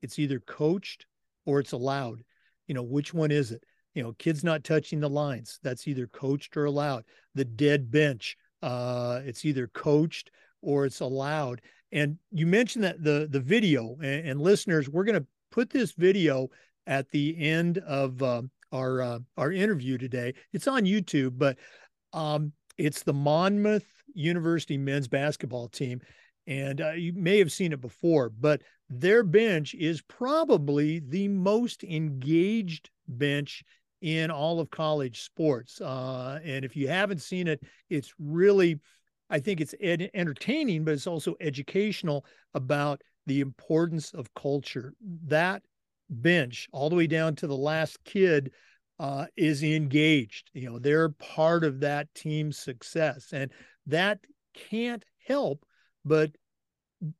it's 0.00 0.18
either 0.18 0.40
coached 0.40 1.04
or 1.44 1.60
it's 1.60 1.72
allowed 1.72 2.24
you 2.66 2.74
know 2.74 2.82
which 2.82 3.12
one 3.12 3.30
is 3.30 3.52
it 3.52 3.62
you 3.98 4.04
know 4.04 4.12
kids 4.20 4.44
not 4.44 4.62
touching 4.62 5.00
the 5.00 5.10
lines. 5.10 5.58
That's 5.64 5.88
either 5.88 6.06
coached 6.06 6.56
or 6.56 6.66
allowed. 6.66 7.02
The 7.34 7.44
dead 7.44 7.90
bench 7.90 8.36
uh 8.62 9.20
it's 9.24 9.44
either 9.44 9.66
coached 9.66 10.30
or 10.62 10.86
it's 10.86 11.00
allowed. 11.00 11.62
And 11.90 12.16
you 12.30 12.46
mentioned 12.46 12.84
that 12.84 13.02
the 13.02 13.26
the 13.28 13.40
video 13.40 13.96
and, 13.96 14.28
and 14.28 14.40
listeners 14.40 14.88
we're 14.88 15.02
going 15.02 15.20
to 15.20 15.26
put 15.50 15.68
this 15.68 15.92
video 15.92 16.48
at 16.86 17.10
the 17.10 17.36
end 17.44 17.78
of 17.78 18.22
uh, 18.22 18.42
our 18.70 19.02
uh, 19.02 19.18
our 19.36 19.50
interview 19.50 19.98
today. 19.98 20.32
It's 20.52 20.68
on 20.68 20.84
youtube 20.84 21.36
but 21.36 21.58
um, 22.12 22.52
it's 22.76 23.02
the 23.02 23.12
Monmouth 23.12 23.88
University 24.14 24.78
men's 24.78 25.08
basketball 25.08 25.66
team. 25.68 26.00
And 26.46 26.80
uh, 26.80 26.92
you 26.92 27.12
may 27.14 27.38
have 27.38 27.50
seen 27.52 27.72
it 27.72 27.80
before, 27.80 28.30
but 28.30 28.62
their 28.88 29.24
bench 29.24 29.74
is 29.74 30.00
probably 30.02 31.00
the 31.00 31.26
most 31.28 31.82
engaged 31.82 32.90
bench 33.08 33.64
in 34.00 34.30
all 34.30 34.60
of 34.60 34.70
college 34.70 35.22
sports. 35.22 35.80
Uh, 35.80 36.38
and 36.44 36.64
if 36.64 36.76
you 36.76 36.88
haven't 36.88 37.22
seen 37.22 37.48
it, 37.48 37.62
it's 37.90 38.12
really, 38.18 38.78
I 39.30 39.38
think 39.40 39.60
it's 39.60 39.74
ed- 39.80 40.10
entertaining, 40.14 40.84
but 40.84 40.94
it's 40.94 41.06
also 41.06 41.34
educational 41.40 42.24
about 42.54 43.02
the 43.26 43.40
importance 43.40 44.12
of 44.14 44.32
culture. 44.34 44.94
That 45.26 45.62
bench, 46.08 46.68
all 46.72 46.88
the 46.88 46.96
way 46.96 47.06
down 47.06 47.34
to 47.36 47.46
the 47.46 47.56
last 47.56 48.02
kid, 48.04 48.52
uh, 48.98 49.26
is 49.36 49.62
engaged. 49.62 50.50
You 50.54 50.70
know, 50.70 50.78
they're 50.78 51.10
part 51.10 51.64
of 51.64 51.80
that 51.80 52.12
team's 52.14 52.58
success, 52.58 53.28
and 53.32 53.50
that 53.86 54.20
can't 54.54 55.04
help 55.26 55.64
but 56.04 56.32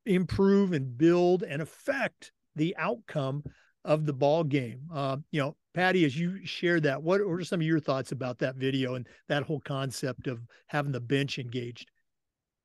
improve 0.07 0.73
and 0.73 0.97
build 0.99 1.43
and 1.43 1.63
affect 1.63 2.33
the 2.57 2.75
outcome 2.79 3.45
of 3.89 4.05
the 4.05 4.13
ball 4.13 4.45
game. 4.45 4.83
Uh, 4.93 5.17
you 5.33 5.41
know, 5.41 5.57
Patty, 5.73 6.05
as 6.05 6.17
you 6.17 6.45
shared 6.45 6.83
that, 6.83 7.03
what 7.03 7.23
are 7.23 7.43
some 7.43 7.61
of 7.61 7.67
your 7.67 7.81
thoughts 7.81 8.13
about 8.13 8.39
that 8.41 8.57
video 8.57 8.95
and 8.95 9.09
that 9.29 9.45
whole 9.45 9.61
concept 9.61 10.27
of 10.27 10.41
having 10.67 10.93
the 10.93 11.01
bench 11.01 11.39
engaged? 11.39 11.91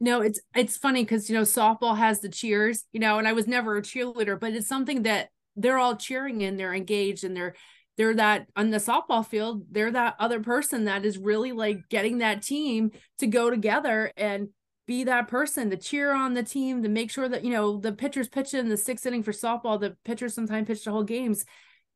No, 0.02 0.22
it's 0.22 0.42
it's 0.54 0.76
funny 0.76 1.04
because 1.04 1.30
you 1.30 1.36
know 1.36 1.44
softball 1.44 1.98
has 1.98 2.20
the 2.20 2.28
cheers, 2.28 2.84
you 2.92 3.00
know, 3.00 3.20
and 3.20 3.28
I 3.28 3.32
was 3.32 3.48
never 3.48 3.78
a 3.78 3.82
cheerleader, 3.82 4.38
but 4.38 4.52
it's 4.52 4.68
something 4.68 5.04
that 5.04 5.30
they're 5.56 5.78
all 5.78 5.96
cheering 5.96 6.44
and 6.44 6.60
they're 6.60 6.74
engaged 6.74 7.24
and 7.24 7.38
they're 7.38 7.56
they're 7.96 8.16
that 8.16 8.48
on 8.56 8.72
the 8.72 8.78
softball 8.78 9.26
field 9.26 9.66
they're 9.72 9.92
that 9.92 10.16
other 10.20 10.42
person 10.42 10.86
that 10.86 11.06
is 11.06 11.18
really 11.18 11.52
like 11.52 11.88
getting 11.90 12.18
that 12.18 12.42
team 12.42 12.92
to 13.20 13.28
go 13.28 13.50
together 13.50 14.12
and 14.18 14.50
be 14.86 15.04
that 15.06 15.28
person 15.28 15.70
to 15.70 15.78
cheer 15.78 16.14
on 16.14 16.34
the 16.34 16.44
team 16.44 16.84
to 16.84 16.90
make 16.90 17.10
sure 17.10 17.30
that 17.30 17.44
you 17.44 17.52
know 17.52 17.78
the 17.78 17.94
pitchers 17.94 18.28
pitch 18.28 18.54
in 18.54 18.70
the 18.70 18.78
sixth 18.78 19.06
inning 19.06 19.24
for 19.24 19.32
softball 19.32 19.80
the 19.80 19.96
pitchers 20.04 20.34
sometimes 20.34 20.68
pitch 20.68 20.84
the 20.84 20.92
whole 20.92 21.04
games. 21.04 21.46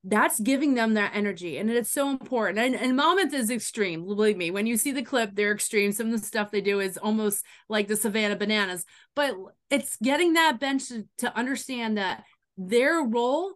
That's 0.03 0.39
giving 0.39 0.75
them 0.75 0.93
that 0.93 1.11
energy 1.15 1.57
and 1.57 1.69
it's 1.69 1.91
so 1.91 2.09
important. 2.09 2.59
And, 2.59 2.75
and 2.75 3.33
is 3.33 3.49
extreme 3.49 4.05
believe 4.05 4.37
me. 4.37 4.51
When 4.51 4.67
you 4.67 4.77
see 4.77 4.91
the 4.91 5.01
clip 5.01 5.31
they're 5.33 5.51
extreme. 5.51 5.91
Some 5.91 6.07
of 6.07 6.19
the 6.19 6.25
stuff 6.25 6.51
they 6.51 6.61
do 6.61 6.79
is 6.79 6.97
almost 6.97 7.43
like 7.67 7.87
the 7.87 7.97
savannah 7.97 8.37
bananas. 8.37 8.85
But 9.15 9.35
it's 9.69 9.97
getting 9.97 10.33
that 10.33 10.59
bench 10.59 10.87
to, 10.89 11.05
to 11.19 11.37
understand 11.37 11.97
that 11.97 12.23
their 12.57 13.03
role 13.03 13.53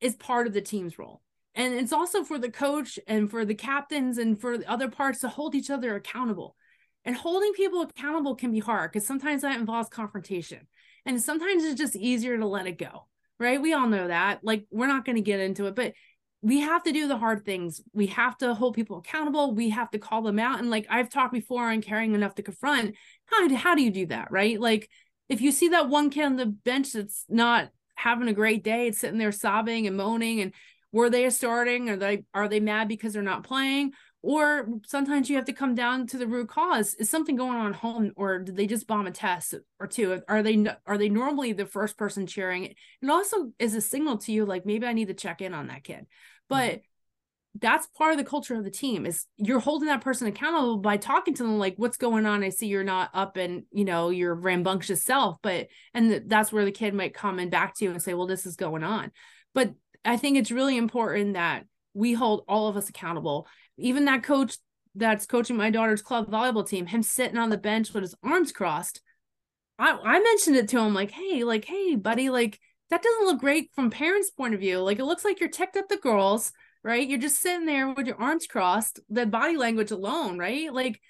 is 0.00 0.14
part 0.14 0.46
of 0.46 0.52
the 0.52 0.60
team's 0.60 0.98
role. 0.98 1.20
And 1.54 1.74
it's 1.74 1.92
also 1.92 2.22
for 2.22 2.38
the 2.38 2.50
coach 2.50 2.98
and 3.06 3.30
for 3.30 3.44
the 3.44 3.54
captains 3.54 4.18
and 4.18 4.40
for 4.40 4.56
the 4.56 4.70
other 4.70 4.88
parts 4.88 5.20
to 5.20 5.28
hold 5.28 5.54
each 5.54 5.70
other 5.70 5.94
accountable 5.94 6.56
and 7.04 7.16
holding 7.16 7.52
people 7.52 7.82
accountable 7.82 8.34
can 8.34 8.52
be 8.52 8.60
hard 8.60 8.92
because 8.92 9.06
sometimes 9.06 9.42
that 9.42 9.58
involves 9.58 9.88
confrontation. 9.88 10.66
And 11.04 11.20
sometimes 11.20 11.64
it's 11.64 11.78
just 11.80 11.96
easier 11.96 12.38
to 12.38 12.46
let 12.46 12.66
it 12.66 12.78
go 12.78 13.06
right? 13.42 13.60
We 13.60 13.72
all 13.74 13.88
know 13.88 14.08
that. 14.08 14.38
Like 14.42 14.66
we're 14.70 14.86
not 14.86 15.04
going 15.04 15.16
to 15.16 15.22
get 15.22 15.40
into 15.40 15.66
it 15.66 15.74
but 15.74 15.92
we 16.44 16.60
have 16.60 16.82
to 16.82 16.92
do 16.92 17.06
the 17.06 17.16
hard 17.16 17.44
things. 17.44 17.80
We 17.92 18.06
have 18.08 18.36
to 18.38 18.52
hold 18.52 18.74
people 18.74 18.98
accountable. 18.98 19.54
We 19.54 19.70
have 19.70 19.90
to 19.92 19.98
call 19.98 20.22
them 20.22 20.38
out. 20.38 20.58
And 20.58 20.70
like 20.70 20.86
i've 20.88 21.10
talked 21.10 21.32
before 21.32 21.70
on 21.70 21.82
caring 21.82 22.14
enough 22.14 22.36
to 22.36 22.42
confront 22.42 22.94
how, 23.26 23.54
how 23.54 23.74
do 23.74 23.82
you 23.82 23.90
do 23.90 24.06
that 24.06 24.30
right? 24.30 24.58
Like 24.60 24.88
if 25.28 25.40
you 25.40 25.52
see 25.52 25.68
that 25.68 25.88
one 25.88 26.10
kid 26.10 26.24
on 26.24 26.36
the 26.36 26.46
bench 26.46 26.92
that's 26.92 27.24
not 27.28 27.68
having 27.94 28.28
a 28.28 28.32
great 28.32 28.64
day 28.64 28.88
it's 28.88 28.98
sitting 28.98 29.18
there 29.18 29.32
sobbing 29.32 29.86
and 29.86 29.96
moaning 29.96 30.40
and 30.40 30.52
were 30.92 31.10
they 31.10 31.28
starting? 31.30 31.90
Are 31.90 31.96
they 31.96 32.24
are 32.34 32.48
they 32.48 32.60
mad 32.60 32.88
because 32.88 33.12
they're 33.12 33.22
not 33.22 33.44
playing 33.44 33.92
or 34.22 34.68
sometimes 34.86 35.28
you 35.28 35.34
have 35.36 35.46
to 35.46 35.52
come 35.52 35.74
down 35.74 36.06
to 36.06 36.16
the 36.16 36.28
root 36.28 36.48
cause. 36.48 36.94
Is 36.94 37.10
something 37.10 37.34
going 37.34 37.58
on 37.58 37.72
home 37.72 38.12
or 38.16 38.38
did 38.38 38.56
they 38.56 38.68
just 38.68 38.86
bomb 38.86 39.08
a 39.08 39.10
test 39.10 39.54
or 39.80 39.88
two? 39.88 40.22
Are 40.28 40.42
they 40.42 40.64
are 40.86 40.96
they 40.96 41.08
normally 41.08 41.52
the 41.52 41.66
first 41.66 41.98
person 41.98 42.28
cheering 42.28 42.64
it? 42.64 42.76
Also 43.08 43.52
is 43.58 43.74
a 43.74 43.80
signal 43.80 44.18
to 44.18 44.32
you 44.32 44.46
like 44.46 44.64
maybe 44.64 44.86
i 44.86 44.92
need 44.92 45.08
to 45.08 45.14
check 45.14 45.40
in 45.40 45.54
on 45.54 45.66
that 45.66 45.82
kid. 45.82 46.06
But 46.48 46.70
mm-hmm. 46.70 46.78
that's 47.58 47.88
part 47.98 48.12
of 48.12 48.18
the 48.18 48.24
culture 48.24 48.54
of 48.54 48.62
the 48.62 48.70
team 48.70 49.06
is 49.06 49.26
you're 49.38 49.58
holding 49.58 49.88
that 49.88 50.02
person 50.02 50.28
accountable 50.28 50.76
by 50.76 50.98
talking 50.98 51.34
to 51.34 51.42
them 51.42 51.58
like 51.58 51.74
what's 51.76 51.96
going 51.96 52.24
on? 52.24 52.44
I 52.44 52.50
see 52.50 52.68
you're 52.68 52.84
not 52.84 53.10
up 53.14 53.36
and 53.36 53.64
you 53.72 53.84
know 53.84 54.10
your 54.10 54.36
rambunctious 54.36 55.02
self 55.02 55.38
but 55.42 55.66
and 55.94 56.22
that's 56.30 56.52
where 56.52 56.64
the 56.64 56.70
kid 56.70 56.94
might 56.94 57.12
come 57.12 57.40
and 57.40 57.50
back 57.50 57.74
to 57.76 57.84
you 57.84 57.90
and 57.90 58.00
say 58.00 58.14
well 58.14 58.28
this 58.28 58.46
is 58.46 58.54
going 58.54 58.84
on. 58.84 59.10
But 59.52 59.74
I 60.04 60.16
think 60.16 60.36
it's 60.36 60.52
really 60.52 60.76
important 60.76 61.34
that 61.34 61.64
we 61.94 62.12
hold 62.14 62.44
all 62.48 62.68
of 62.68 62.76
us 62.76 62.88
accountable. 62.88 63.46
Even 63.82 64.04
that 64.06 64.22
coach 64.22 64.56
that's 64.94 65.26
coaching 65.26 65.56
my 65.56 65.70
daughter's 65.70 66.02
club 66.02 66.30
volleyball 66.30 66.66
team, 66.66 66.86
him 66.86 67.02
sitting 67.02 67.38
on 67.38 67.50
the 67.50 67.58
bench 67.58 67.92
with 67.92 68.02
his 68.02 68.14
arms 68.22 68.52
crossed. 68.52 69.00
I, 69.78 69.98
I 70.02 70.20
mentioned 70.20 70.56
it 70.56 70.68
to 70.68 70.78
him 70.78 70.94
like, 70.94 71.10
hey, 71.10 71.44
like, 71.44 71.64
hey, 71.64 71.96
buddy, 71.96 72.30
like 72.30 72.60
that 72.90 73.02
doesn't 73.02 73.24
look 73.24 73.40
great 73.40 73.70
from 73.74 73.90
parents' 73.90 74.30
point 74.30 74.54
of 74.54 74.60
view. 74.60 74.80
Like 74.80 74.98
it 74.98 75.04
looks 75.04 75.24
like 75.24 75.40
you're 75.40 75.48
ticked 75.48 75.76
at 75.76 75.88
the 75.88 75.96
girls, 75.96 76.52
right? 76.84 77.08
You're 77.08 77.18
just 77.18 77.40
sitting 77.40 77.66
there 77.66 77.88
with 77.88 78.06
your 78.06 78.20
arms 78.20 78.46
crossed, 78.46 79.00
the 79.08 79.26
body 79.26 79.56
language 79.56 79.90
alone, 79.90 80.38
right? 80.38 80.72
Like 80.72 81.00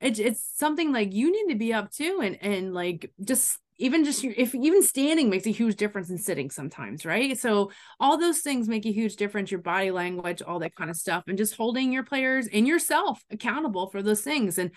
it's 0.00 0.18
it's 0.18 0.44
something 0.56 0.92
like 0.92 1.12
you 1.12 1.30
need 1.30 1.52
to 1.52 1.58
be 1.58 1.72
up 1.72 1.90
to 1.92 2.20
and 2.20 2.36
and 2.42 2.74
like 2.74 3.12
just 3.22 3.58
even 3.80 4.04
just 4.04 4.22
if 4.22 4.54
even 4.54 4.82
standing 4.82 5.30
makes 5.30 5.46
a 5.46 5.50
huge 5.50 5.76
difference 5.76 6.10
in 6.10 6.18
sitting 6.18 6.50
sometimes 6.50 7.04
right? 7.04 7.38
So 7.38 7.70
all 7.98 8.18
those 8.18 8.40
things 8.40 8.68
make 8.68 8.86
a 8.86 8.92
huge 8.92 9.16
difference 9.16 9.50
your 9.50 9.60
body 9.60 9.90
language 9.90 10.42
all 10.42 10.60
that 10.60 10.76
kind 10.76 10.90
of 10.90 10.96
stuff 10.96 11.24
and 11.26 11.38
just 11.38 11.56
holding 11.56 11.92
your 11.92 12.04
players 12.04 12.46
and 12.46 12.66
yourself 12.68 13.22
accountable 13.30 13.88
for 13.88 14.02
those 14.02 14.20
things 14.20 14.58
and 14.58 14.70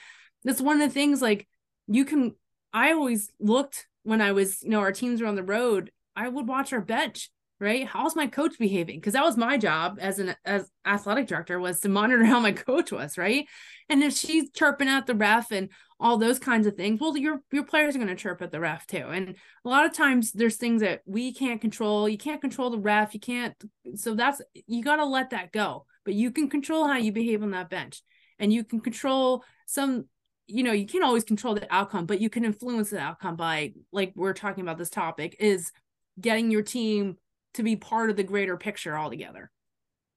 that's 0.44 0.62
one 0.62 0.82
of 0.82 0.88
the 0.88 0.94
things 0.94 1.22
like 1.22 1.48
you 1.88 2.06
can 2.06 2.36
i 2.74 2.92
always 2.92 3.30
looked 3.40 3.88
when 4.04 4.22
i 4.22 4.32
was 4.32 4.62
you 4.64 4.70
know 4.70 4.80
our 4.80 4.92
teams 4.92 5.22
were 5.22 5.28
on 5.28 5.36
the 5.36 5.44
road 5.44 5.92
i 6.16 6.28
would 6.28 6.48
watch 6.48 6.74
our 6.74 6.82
bench 6.82 7.30
right? 7.64 7.88
How's 7.88 8.16
my 8.16 8.28
coach 8.28 8.60
behaving? 8.60 9.00
Because 9.00 9.14
that 9.14 9.24
was 9.24 9.38
my 9.38 9.58
job 9.58 9.98
as 10.02 10.20
an 10.20 10.36
as 10.44 10.70
athletic 10.86 11.28
director 11.28 11.60
was 11.60 11.80
to 11.80 11.90
monitor 11.90 12.26
how 12.26 12.40
my 12.40 12.52
coach 12.52 12.92
was 12.92 13.18
right? 13.18 13.48
And 13.90 14.04
if 14.04 14.14
she's 14.14 14.52
chirping 14.52 14.90
at 14.90 15.08
the 15.08 15.16
ref 15.16 15.52
and 15.52 15.70
all 16.04 16.18
those 16.18 16.38
kinds 16.38 16.68
of 16.68 16.76
things. 16.76 17.00
Well 17.00 17.18
your 17.18 17.42
your 17.52 17.64
players 17.64 17.96
are 17.96 18.00
going 18.00 18.10
to 18.10 18.16
chirp 18.16 18.42
at 18.42 18.52
the 18.52 18.60
ref 18.60 18.86
too. 18.86 19.08
And 19.08 19.36
a 19.64 19.70
lot 19.70 19.86
of 19.86 19.94
times 19.94 20.34
there's 20.34 20.58
things 20.58 20.82
that 20.82 21.02
we 21.06 21.34
can't 21.34 21.62
control. 21.62 22.10
You 22.10 22.18
can't 22.18 22.42
control 22.42 22.70
the 22.70 22.78
ref. 22.78 23.14
You 23.14 23.22
can't 23.22 23.56
so 23.96 24.14
that's 24.14 24.42
you 24.68 24.84
got 24.84 24.98
to 24.98 25.06
let 25.06 25.30
that 25.30 25.54
go. 25.54 25.86
But 26.04 26.14
you 26.14 26.30
can 26.32 26.50
control 26.50 26.86
how 26.86 26.98
you 26.98 27.14
behave 27.14 27.42
on 27.42 27.52
that 27.52 27.70
bench. 27.70 28.04
And 28.38 28.52
you 28.52 28.66
can 28.66 28.82
control 28.82 29.46
some 29.66 30.06
you 30.46 30.62
know, 30.62 30.74
you 30.74 30.86
can't 30.86 31.06
always 31.06 31.24
control 31.24 31.56
the 31.56 31.74
outcome, 31.74 32.06
but 32.06 32.20
you 32.20 32.30
can 32.30 32.44
influence 32.44 32.90
the 32.90 33.00
outcome 33.00 33.38
by, 33.38 33.72
like 33.94 34.12
we're 34.14 34.34
talking 34.34 34.62
about 34.62 34.78
this 34.78 34.90
topic, 34.90 35.38
is 35.40 35.72
getting 36.20 36.52
your 36.52 36.62
team 36.62 37.16
to 37.54 37.64
be 37.64 37.78
part 37.78 38.10
of 38.10 38.18
the 38.18 38.24
greater 38.24 38.58
picture 38.58 38.98
altogether. 38.98 39.50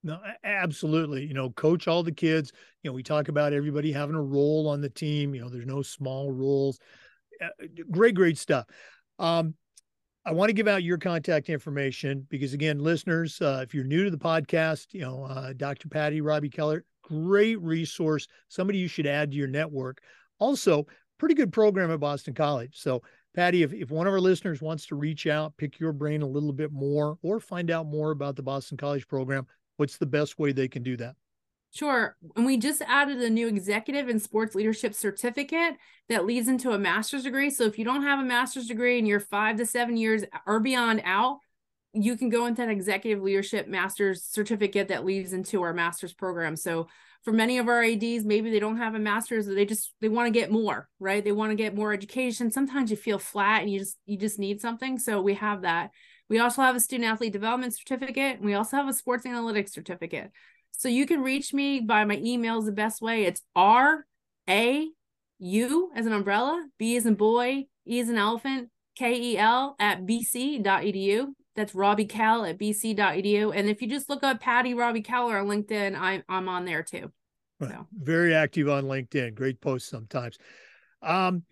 No, 0.07 0.21
absolutely. 0.45 1.27
You 1.27 1.35
know, 1.35 1.51
coach 1.51 1.89
all 1.89 2.05
the 2.05 2.13
kids. 2.13 2.53
You 2.85 2.91
know, 2.91 2.95
we 2.95 3.03
talk 3.03 3.27
about 3.27 3.53
everybody 3.53 3.91
having 3.91 4.15
a 4.15 4.23
role 4.23 4.69
on 4.69 4.81
the 4.81 4.89
team. 4.89 5.35
You 5.35 5.41
know, 5.41 5.49
there's 5.49 5.67
no 5.67 5.83
small 5.83 6.31
roles. 6.31 6.79
Uh, 7.43 7.49
great, 7.91 8.15
great 8.15 8.39
stuff. 8.39 8.67
Um, 9.19 9.55
I 10.25 10.31
want 10.31 10.49
to 10.49 10.53
give 10.53 10.69
out 10.69 10.85
your 10.85 10.97
contact 10.97 11.49
information 11.49 12.25
because, 12.31 12.53
again, 12.53 12.79
listeners, 12.79 13.41
uh, 13.43 13.63
if 13.65 13.75
you're 13.75 13.83
new 13.83 14.05
to 14.05 14.11
the 14.13 14.17
podcast, 14.17 14.95
you 14.95 15.01
know, 15.01 15.25
uh, 15.25 15.53
Dr. 15.57 15.89
Patty 15.89 16.21
Raube-Keller, 16.21 16.85
great 17.03 17.61
resource, 17.61 18.29
somebody 18.47 18.79
you 18.79 18.87
should 18.87 19.07
add 19.09 19.33
to 19.33 19.37
your 19.37 19.49
network. 19.49 20.01
Also, 20.39 20.87
pretty 21.19 21.35
good 21.35 21.53
program 21.53 21.91
at 21.91 21.99
Boston 21.99 22.35
College. 22.35 22.79
So, 22.79 23.03
Patty, 23.35 23.65
if, 23.65 23.73
if 23.73 23.91
one 23.91 24.07
of 24.07 24.13
our 24.13 24.21
listeners 24.21 24.63
wants 24.63 24.87
to 24.87 24.95
reach 24.95 25.27
out, 25.27 25.57
pick 25.57 25.81
your 25.81 25.93
brain 25.93 26.23
a 26.23 26.29
little 26.29 26.53
bit 26.53 26.71
more, 26.71 27.19
or 27.23 27.41
find 27.41 27.73
out 27.73 27.87
more 27.87 28.13
about 28.13 28.37
the 28.37 28.43
Boston 28.45 28.77
College 28.77 29.09
program, 29.09 29.49
what's 29.77 29.97
the 29.97 30.07
best 30.07 30.39
way 30.39 30.53
they 30.53 30.69
can 30.69 30.83
do 30.83 30.97
that? 30.99 31.15
Sure. 31.73 32.17
And 32.37 32.47
we 32.47 32.57
just 32.57 32.81
added 32.83 33.21
a 33.21 33.29
new 33.29 33.49
executive 33.49 34.09
and 34.09 34.23
sports 34.23 34.55
leadership 34.55 34.95
certificate 34.95 35.75
that 36.09 36.25
leads 36.25 36.49
into 36.49 36.71
a 36.71 36.79
master's 36.79 37.25
degree. 37.25 37.51
So 37.51 37.65
if 37.65 37.79
you 37.79 37.85
don't 37.85 38.03
have 38.03 38.19
a 38.19 38.25
master's 38.25 38.67
degree 38.67 38.99
and 38.99 39.07
you're 39.07 39.21
five 39.21 39.57
to 39.57 39.67
seven 39.67 39.97
years 39.97 40.25
or 40.47 40.61
beyond 40.61 41.03
out, 41.05 41.39
you 41.93 42.17
can 42.17 42.29
go 42.29 42.47
into 42.47 42.63
an 42.63 42.71
executive 42.71 43.23
leadership 43.23 43.69
master's 43.69 44.23
certificate 44.23 44.89
that 44.89 45.05
leads 45.05 45.33
into 45.33 45.63
our 45.63 45.73
master's 45.73 46.13
program. 46.13 46.57
So 46.57 46.89
for 47.25 47.33
many 47.33 47.59
of 47.59 47.69
our 47.69 47.83
ADs, 47.83 48.25
maybe 48.25 48.51
they 48.51 48.61
don't 48.61 48.77
have 48.77 48.95
a 48.95 48.99
master's, 48.99 49.49
or 49.49 49.55
they 49.55 49.65
just 49.65 49.93
they 50.01 50.09
want 50.09 50.27
to 50.27 50.39
get 50.39 50.51
more, 50.51 50.89
right? 51.01 51.25
They 51.25 51.33
want 51.33 51.51
to 51.51 51.57
get 51.57 51.75
more 51.75 51.93
education. 51.93 52.51
Sometimes 52.51 52.91
you 52.91 52.97
feel 52.97 53.19
flat 53.19 53.63
and 53.63 53.71
you 53.71 53.81
just 53.81 53.99
you 54.07 54.17
just 54.17 54.39
need 54.39 54.61
something. 54.61 54.99
So 54.99 55.21
we 55.21 55.35
have 55.35 55.63
that. 55.63 55.91
We 56.29 56.39
also 56.39 56.63
have 56.63 56.77
a 56.77 56.81
student 56.81 57.09
athlete 57.09 57.33
development 57.33 57.75
certificate. 57.75 58.37
And 58.37 58.45
we 58.45 58.55
also 58.55 58.77
have 58.77 58.89
a 58.89 58.93
sports 58.93 59.25
analytics 59.27 59.71
certificate. 59.71 60.31
So 60.73 60.89
you 60.89 61.07
can 61.07 61.23
reach 61.23 61.55
me 61.55 61.81
by 61.81 62.05
my 62.05 62.17
email 62.17 62.59
is 62.59 62.67
the 62.67 62.73
best 62.73 63.01
way. 63.01 63.25
It's 63.25 63.43
R 63.55 64.07
A 64.49 64.89
U 65.39 65.91
as 65.95 66.07
an 66.07 66.13
umbrella, 66.13 66.67
B 66.79 66.97
as 66.97 67.07
in 67.07 67.15
boy, 67.15 67.67
E 67.87 68.01
as 68.01 68.09
an 68.09 68.19
elephant, 68.19 68.71
K 68.97 69.15
E 69.15 69.39
L 69.39 69.77
at 69.79 70.05
bc.edu. 70.05 71.27
That's 71.55 71.75
Robbie 71.75 72.05
Cal 72.05 72.45
at 72.45 72.59
bc.edu. 72.59 73.53
And 73.57 73.69
if 73.69 73.81
you 73.81 73.89
just 73.89 74.11
look 74.11 74.23
up 74.23 74.41
Patty 74.41 74.75
Raube-Keller 74.75 75.39
on 75.39 75.47
LinkedIn, 75.47 75.99
I'm 75.99 76.23
I'm 76.29 76.49
on 76.49 76.67
there 76.67 76.83
too. 76.83 77.11
So. 77.63 77.87
Very 77.99 78.35
active 78.35 78.69
on 78.69 78.85
LinkedIn. 78.85 79.35
Great 79.35 79.63
posts 79.63 79.89
sometimes. 79.89 80.37
Um, 81.01 81.45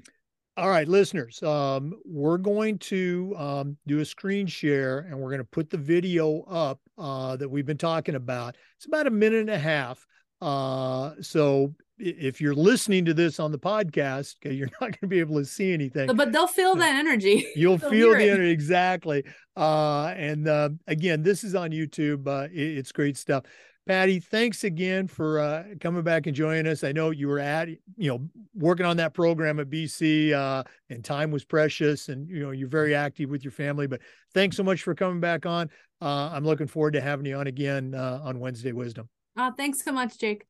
all 0.56 0.68
right, 0.68 0.86
listeners, 0.86 1.42
um, 1.42 1.94
we're 2.04 2.38
going 2.38 2.78
to 2.78 3.34
um, 3.36 3.76
do 3.86 4.00
a 4.00 4.04
screen 4.04 4.46
share 4.46 5.00
and 5.00 5.18
we're 5.18 5.30
going 5.30 5.38
to 5.38 5.44
put 5.44 5.68
the 5.68 5.76
video 5.76 6.42
up 6.42 6.80
uh, 6.96 7.36
that 7.36 7.48
we've 7.48 7.66
been 7.66 7.76
talking 7.76 8.14
about. 8.14 8.56
It's 8.76 8.86
about 8.86 9.08
a 9.08 9.10
minute 9.10 9.40
and 9.40 9.50
a 9.50 9.58
half. 9.58 10.06
Uh, 10.40 11.12
so 11.20 11.74
if 11.98 12.40
you're 12.40 12.54
listening 12.54 13.04
to 13.06 13.14
this 13.14 13.40
on 13.40 13.50
the 13.50 13.58
podcast, 13.58 14.36
okay, 14.36 14.54
you're 14.54 14.68
not 14.80 14.90
going 14.90 15.00
to 15.00 15.06
be 15.08 15.18
able 15.18 15.38
to 15.38 15.44
see 15.44 15.72
anything, 15.72 16.14
but 16.14 16.30
they'll 16.30 16.46
feel 16.46 16.76
that 16.76 16.94
energy. 16.94 17.46
You'll 17.56 17.78
feel 17.78 18.12
the 18.12 18.30
energy 18.30 18.50
exactly. 18.50 19.24
Uh, 19.56 20.14
and 20.16 20.46
uh, 20.46 20.70
again, 20.86 21.22
this 21.22 21.42
is 21.42 21.56
on 21.56 21.70
YouTube. 21.70 22.28
Uh, 22.28 22.48
it, 22.52 22.78
it's 22.78 22.92
great 22.92 23.16
stuff. 23.16 23.44
Patty, 23.86 24.18
thanks 24.18 24.64
again 24.64 25.06
for 25.06 25.38
uh, 25.38 25.64
coming 25.78 26.02
back 26.02 26.26
and 26.26 26.34
joining 26.34 26.66
us. 26.66 26.82
I 26.82 26.92
know 26.92 27.10
you 27.10 27.28
were 27.28 27.38
at, 27.38 27.68
you 27.68 28.08
know, 28.08 28.26
working 28.54 28.86
on 28.86 28.96
that 28.96 29.12
program 29.12 29.60
at 29.60 29.68
BC, 29.68 30.32
uh, 30.32 30.64
and 30.88 31.04
time 31.04 31.30
was 31.30 31.44
precious, 31.44 32.08
and 32.08 32.26
you 32.26 32.40
know 32.40 32.50
you're 32.50 32.68
very 32.68 32.94
active 32.94 33.28
with 33.28 33.44
your 33.44 33.50
family. 33.50 33.86
But 33.86 34.00
thanks 34.32 34.56
so 34.56 34.62
much 34.62 34.82
for 34.82 34.94
coming 34.94 35.20
back 35.20 35.44
on. 35.44 35.68
Uh, 36.00 36.30
I'm 36.32 36.44
looking 36.44 36.66
forward 36.66 36.92
to 36.92 37.02
having 37.02 37.26
you 37.26 37.36
on 37.36 37.46
again 37.46 37.94
uh, 37.94 38.20
on 38.22 38.40
Wednesday 38.40 38.72
Wisdom. 38.72 39.10
Uh, 39.36 39.50
thanks 39.50 39.84
so 39.84 39.92
much, 39.92 40.16
Jake. 40.16 40.46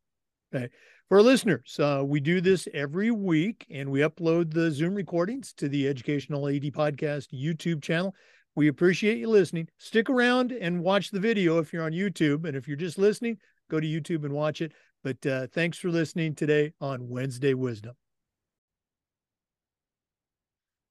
Okay. 0.55 0.69
For 1.09 1.19
our 1.19 1.25
listeners, 1.25 1.77
uh, 1.81 2.03
we 2.07 2.21
do 2.21 2.41
this 2.41 2.69
every 2.73 3.11
week, 3.11 3.67
and 3.69 3.91
we 3.91 4.01
upload 4.01 4.55
the 4.55 4.71
Zoom 4.71 4.95
recordings 4.95 5.53
to 5.55 5.69
the 5.69 5.89
Educational 5.89 6.47
AD 6.49 6.63
Podcast 6.73 7.29
YouTube 7.35 7.83
channel. 7.83 8.15
We 8.57 8.69
appreciate 8.69 9.19
you 9.19 9.29
listening. 9.29 9.69
Stick 9.79 10.09
around 10.09 10.53
and 10.53 10.83
watch 10.83 11.11
the 11.11 11.21
video 11.21 11.59
if 11.59 11.73
you're 11.73 11.85
on 11.85 11.93
YouTube. 11.93 12.47
And 12.47 12.57
if 12.57 12.69
you're 12.69 12.77
just 12.77 12.99
listening, 12.99 13.39
go 13.71 13.81
to 13.81 13.87
YouTube 13.87 14.25
and 14.25 14.33
watch 14.33 14.61
it. 14.61 14.73
But 15.03 15.27
uh, 15.27 15.47
thanks 15.53 15.79
for 15.79 15.91
listening 15.91 16.35
today 16.35 16.73
on 16.81 17.09
Wednesday 17.09 17.55
Wisdom. 17.55 17.95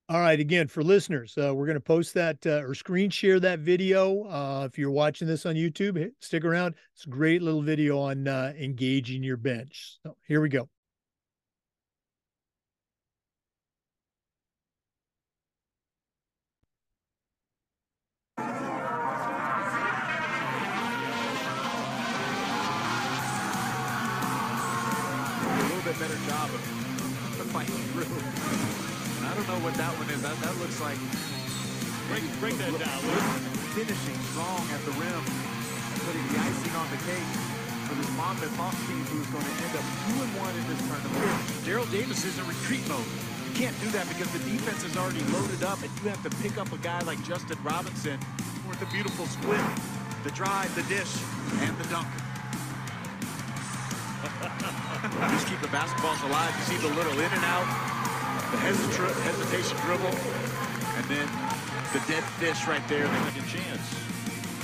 All 0.10 0.20
right, 0.20 0.40
again, 0.40 0.68
for 0.68 0.84
listeners, 0.84 1.34
uh, 1.38 1.56
we're 1.56 1.66
going 1.66 1.76
to 1.76 1.80
post 1.80 2.14
that 2.16 2.46
uh, 2.46 2.62
or 2.62 2.76
screen 2.76 3.10
share 3.10 3.40
that 3.40 3.60
video. 3.60 4.26
Uh, 4.26 4.68
if 4.70 4.78
you're 4.78 4.92
watching 4.92 5.28
this 5.30 5.46
on 5.46 5.56
YouTube, 5.56 6.12
stick 6.20 6.44
around. 6.44 6.76
It's 6.94 7.06
a 7.06 7.10
great 7.10 7.42
little 7.42 7.62
video 7.62 8.00
on 8.00 8.28
uh, 8.28 8.54
engaging 8.60 9.24
your 9.24 9.38
bench. 9.38 9.98
So 10.04 10.18
here 10.28 10.42
we 10.42 10.50
go. 10.50 10.73
Better 26.00 26.18
job 26.26 26.50
of, 26.50 26.62
fighting 27.54 27.76
through. 27.94 28.08
And 28.10 29.24
I 29.28 29.32
don't 29.36 29.48
know 29.48 29.60
what 29.62 29.76
that 29.76 29.94
one 30.00 30.10
is. 30.10 30.22
That, 30.22 30.36
that 30.42 30.56
looks 30.58 30.80
like... 30.82 30.98
Break, 32.12 32.24
break 32.44 32.56
that 32.60 32.74
down, 32.78 33.00
Finishing 33.74 34.18
strong 34.36 34.64
at 34.76 34.82
the 34.84 34.92
rim 35.00 35.24
and 35.24 36.00
putting 36.04 36.26
the 36.30 36.38
icing 36.40 36.74
on 36.76 36.88
the 36.92 37.00
cake 37.08 37.30
for 37.88 37.96
this 37.96 38.12
Monmouth 38.18 38.56
Hawks 38.58 38.80
team 38.88 39.00
who's 39.08 39.28
going 39.32 39.46
to 39.46 39.56
end 39.64 39.74
up 39.78 39.86
2 40.12 40.24
and 40.24 40.32
one 40.36 40.54
in 40.56 40.66
this 40.68 40.82
tournament. 40.84 41.24
Daryl 41.64 41.88
Davis 41.92 42.26
is 42.26 42.38
in 42.38 42.46
retreat 42.48 42.84
mode. 42.90 43.06
You 43.48 43.54
can't 43.56 43.78
do 43.80 43.90
that 43.96 44.08
because 44.10 44.28
the 44.34 44.44
defense 44.50 44.84
is 44.84 44.98
already 44.98 45.24
loaded 45.32 45.64
up 45.64 45.80
and 45.82 45.92
you 46.02 46.10
have 46.10 46.22
to 46.26 46.32
pick 46.42 46.58
up 46.58 46.72
a 46.74 46.78
guy 46.84 47.00
like 47.08 47.24
Justin 47.24 47.58
Robinson 47.64 48.20
with 48.68 48.82
a 48.82 48.90
beautiful 48.92 49.26
split, 49.26 49.62
the 50.24 50.32
drive, 50.32 50.74
the 50.76 50.84
dish, 50.92 51.14
and 51.62 51.78
the 51.78 51.88
dunk. 51.88 52.08
Just 55.32 55.48
keep 55.48 55.62
the 55.62 55.72
basketballs 55.72 56.20
alive. 56.28 56.52
You 56.58 56.66
see 56.76 56.80
the 56.84 56.92
little 56.94 57.14
in 57.14 57.32
and 57.32 57.46
out, 57.48 57.68
the 58.52 58.60
hesitation 58.60 59.78
dribble, 59.88 60.12
and 61.00 61.06
then 61.08 61.28
the 61.96 62.02
dead 62.12 62.26
fish 62.42 62.68
right 62.68 62.84
there. 62.92 63.08
Second 63.08 63.48
chance. 63.48 63.86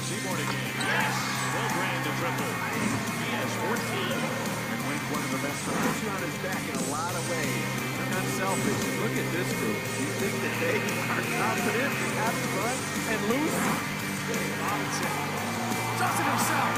Seaborn 0.03 0.41
again. 0.41 0.73
Yes! 0.83 1.15
Well 1.53 1.69
Brand 1.77 2.01
the 2.03 2.13
triple. 2.17 2.53
He 3.23 3.29
has 3.39 3.51
14. 3.61 4.19
And 4.19 4.79
Wayne's 4.89 5.07
one 5.13 5.23
of 5.23 5.31
the 5.37 5.41
best. 5.45 5.59
Puts 5.63 6.01
you 6.03 6.09
on 6.09 6.21
his 6.27 6.37
back 6.43 6.63
in 6.65 6.75
a 6.75 6.87
lot 6.91 7.13
of 7.13 7.23
ways. 7.29 7.65
They're 7.95 8.11
not 8.13 8.27
selfish. 8.35 8.81
Look 8.99 9.15
at 9.15 9.27
this 9.31 9.49
group. 9.63 9.79
You 9.95 10.09
think 10.17 10.33
that 10.43 10.55
they 10.59 10.77
are 11.13 11.23
confident 11.39 11.93
and 11.93 12.11
have 12.19 12.35
fun 12.57 12.77
and 13.15 13.19
loose? 13.31 13.57
Robinson 14.59 15.13
does 15.97 16.17
it 16.19 16.27
himself. 16.29 16.73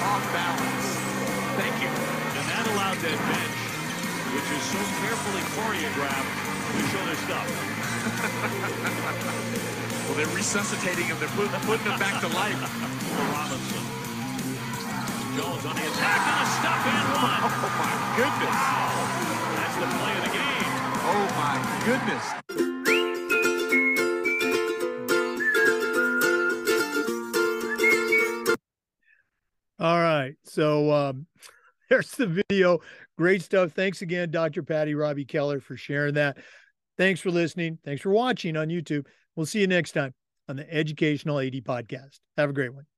Off 0.00 0.24
balance. 0.32 0.89
Thank 1.60 1.76
you. 1.84 1.92
And 1.92 2.46
that 2.48 2.64
allowed 2.72 2.96
that 3.04 3.20
bench, 3.20 3.58
which 4.32 4.48
is 4.48 4.64
so 4.72 4.80
carefully 5.04 5.44
choreographed, 5.52 6.32
to 6.72 6.80
show 6.88 7.04
their 7.04 7.20
stuff. 7.20 7.44
well, 10.08 10.16
they're 10.16 10.32
resuscitating 10.32 11.04
him. 11.04 11.20
They're 11.20 11.28
putting, 11.36 11.52
putting 11.68 11.84
him 11.84 12.00
back 12.00 12.16
to 12.24 12.32
life. 12.32 12.56
For 12.56 13.26
Robinson. 13.36 13.84
Jones 15.36 15.68
on 15.68 15.76
the 15.76 15.84
attack 15.84 16.20
and 16.32 16.40
a 16.40 16.48
stop 16.48 16.80
and 16.80 17.20
one. 17.20 17.44
Oh, 17.52 17.68
my 17.76 17.92
goodness. 18.16 18.56
Wow. 18.56 19.04
That's 19.60 19.76
the 19.76 19.88
play 20.00 20.16
of 20.16 20.24
the 20.24 20.32
game. 20.32 20.64
Oh, 21.12 21.28
my 21.36 21.60
goodness. 21.84 22.24
All 29.80 29.98
right. 29.98 30.36
So 30.44 30.92
um, 30.92 31.26
there's 31.90 32.12
the 32.12 32.42
video. 32.48 32.78
Great 33.18 33.42
stuff. 33.42 33.72
Thanks 33.72 34.00
again, 34.00 34.30
Dr. 34.30 34.62
Patty 34.62 34.94
Raube-Keller, 34.94 35.60
for 35.60 35.76
sharing 35.76 36.14
that. 36.14 36.38
Thanks 36.96 37.20
for 37.20 37.30
listening. 37.30 37.78
Thanks 37.84 38.00
for 38.02 38.10
watching 38.10 38.56
on 38.56 38.68
YouTube. 38.68 39.06
We'll 39.36 39.46
see 39.46 39.60
you 39.60 39.66
next 39.66 39.92
time 39.92 40.14
on 40.48 40.56
the 40.56 40.72
Educational 40.72 41.40
AD 41.40 41.54
Podcast. 41.64 42.20
Have 42.36 42.50
a 42.50 42.54
great 42.54 42.72
one. 42.74 42.89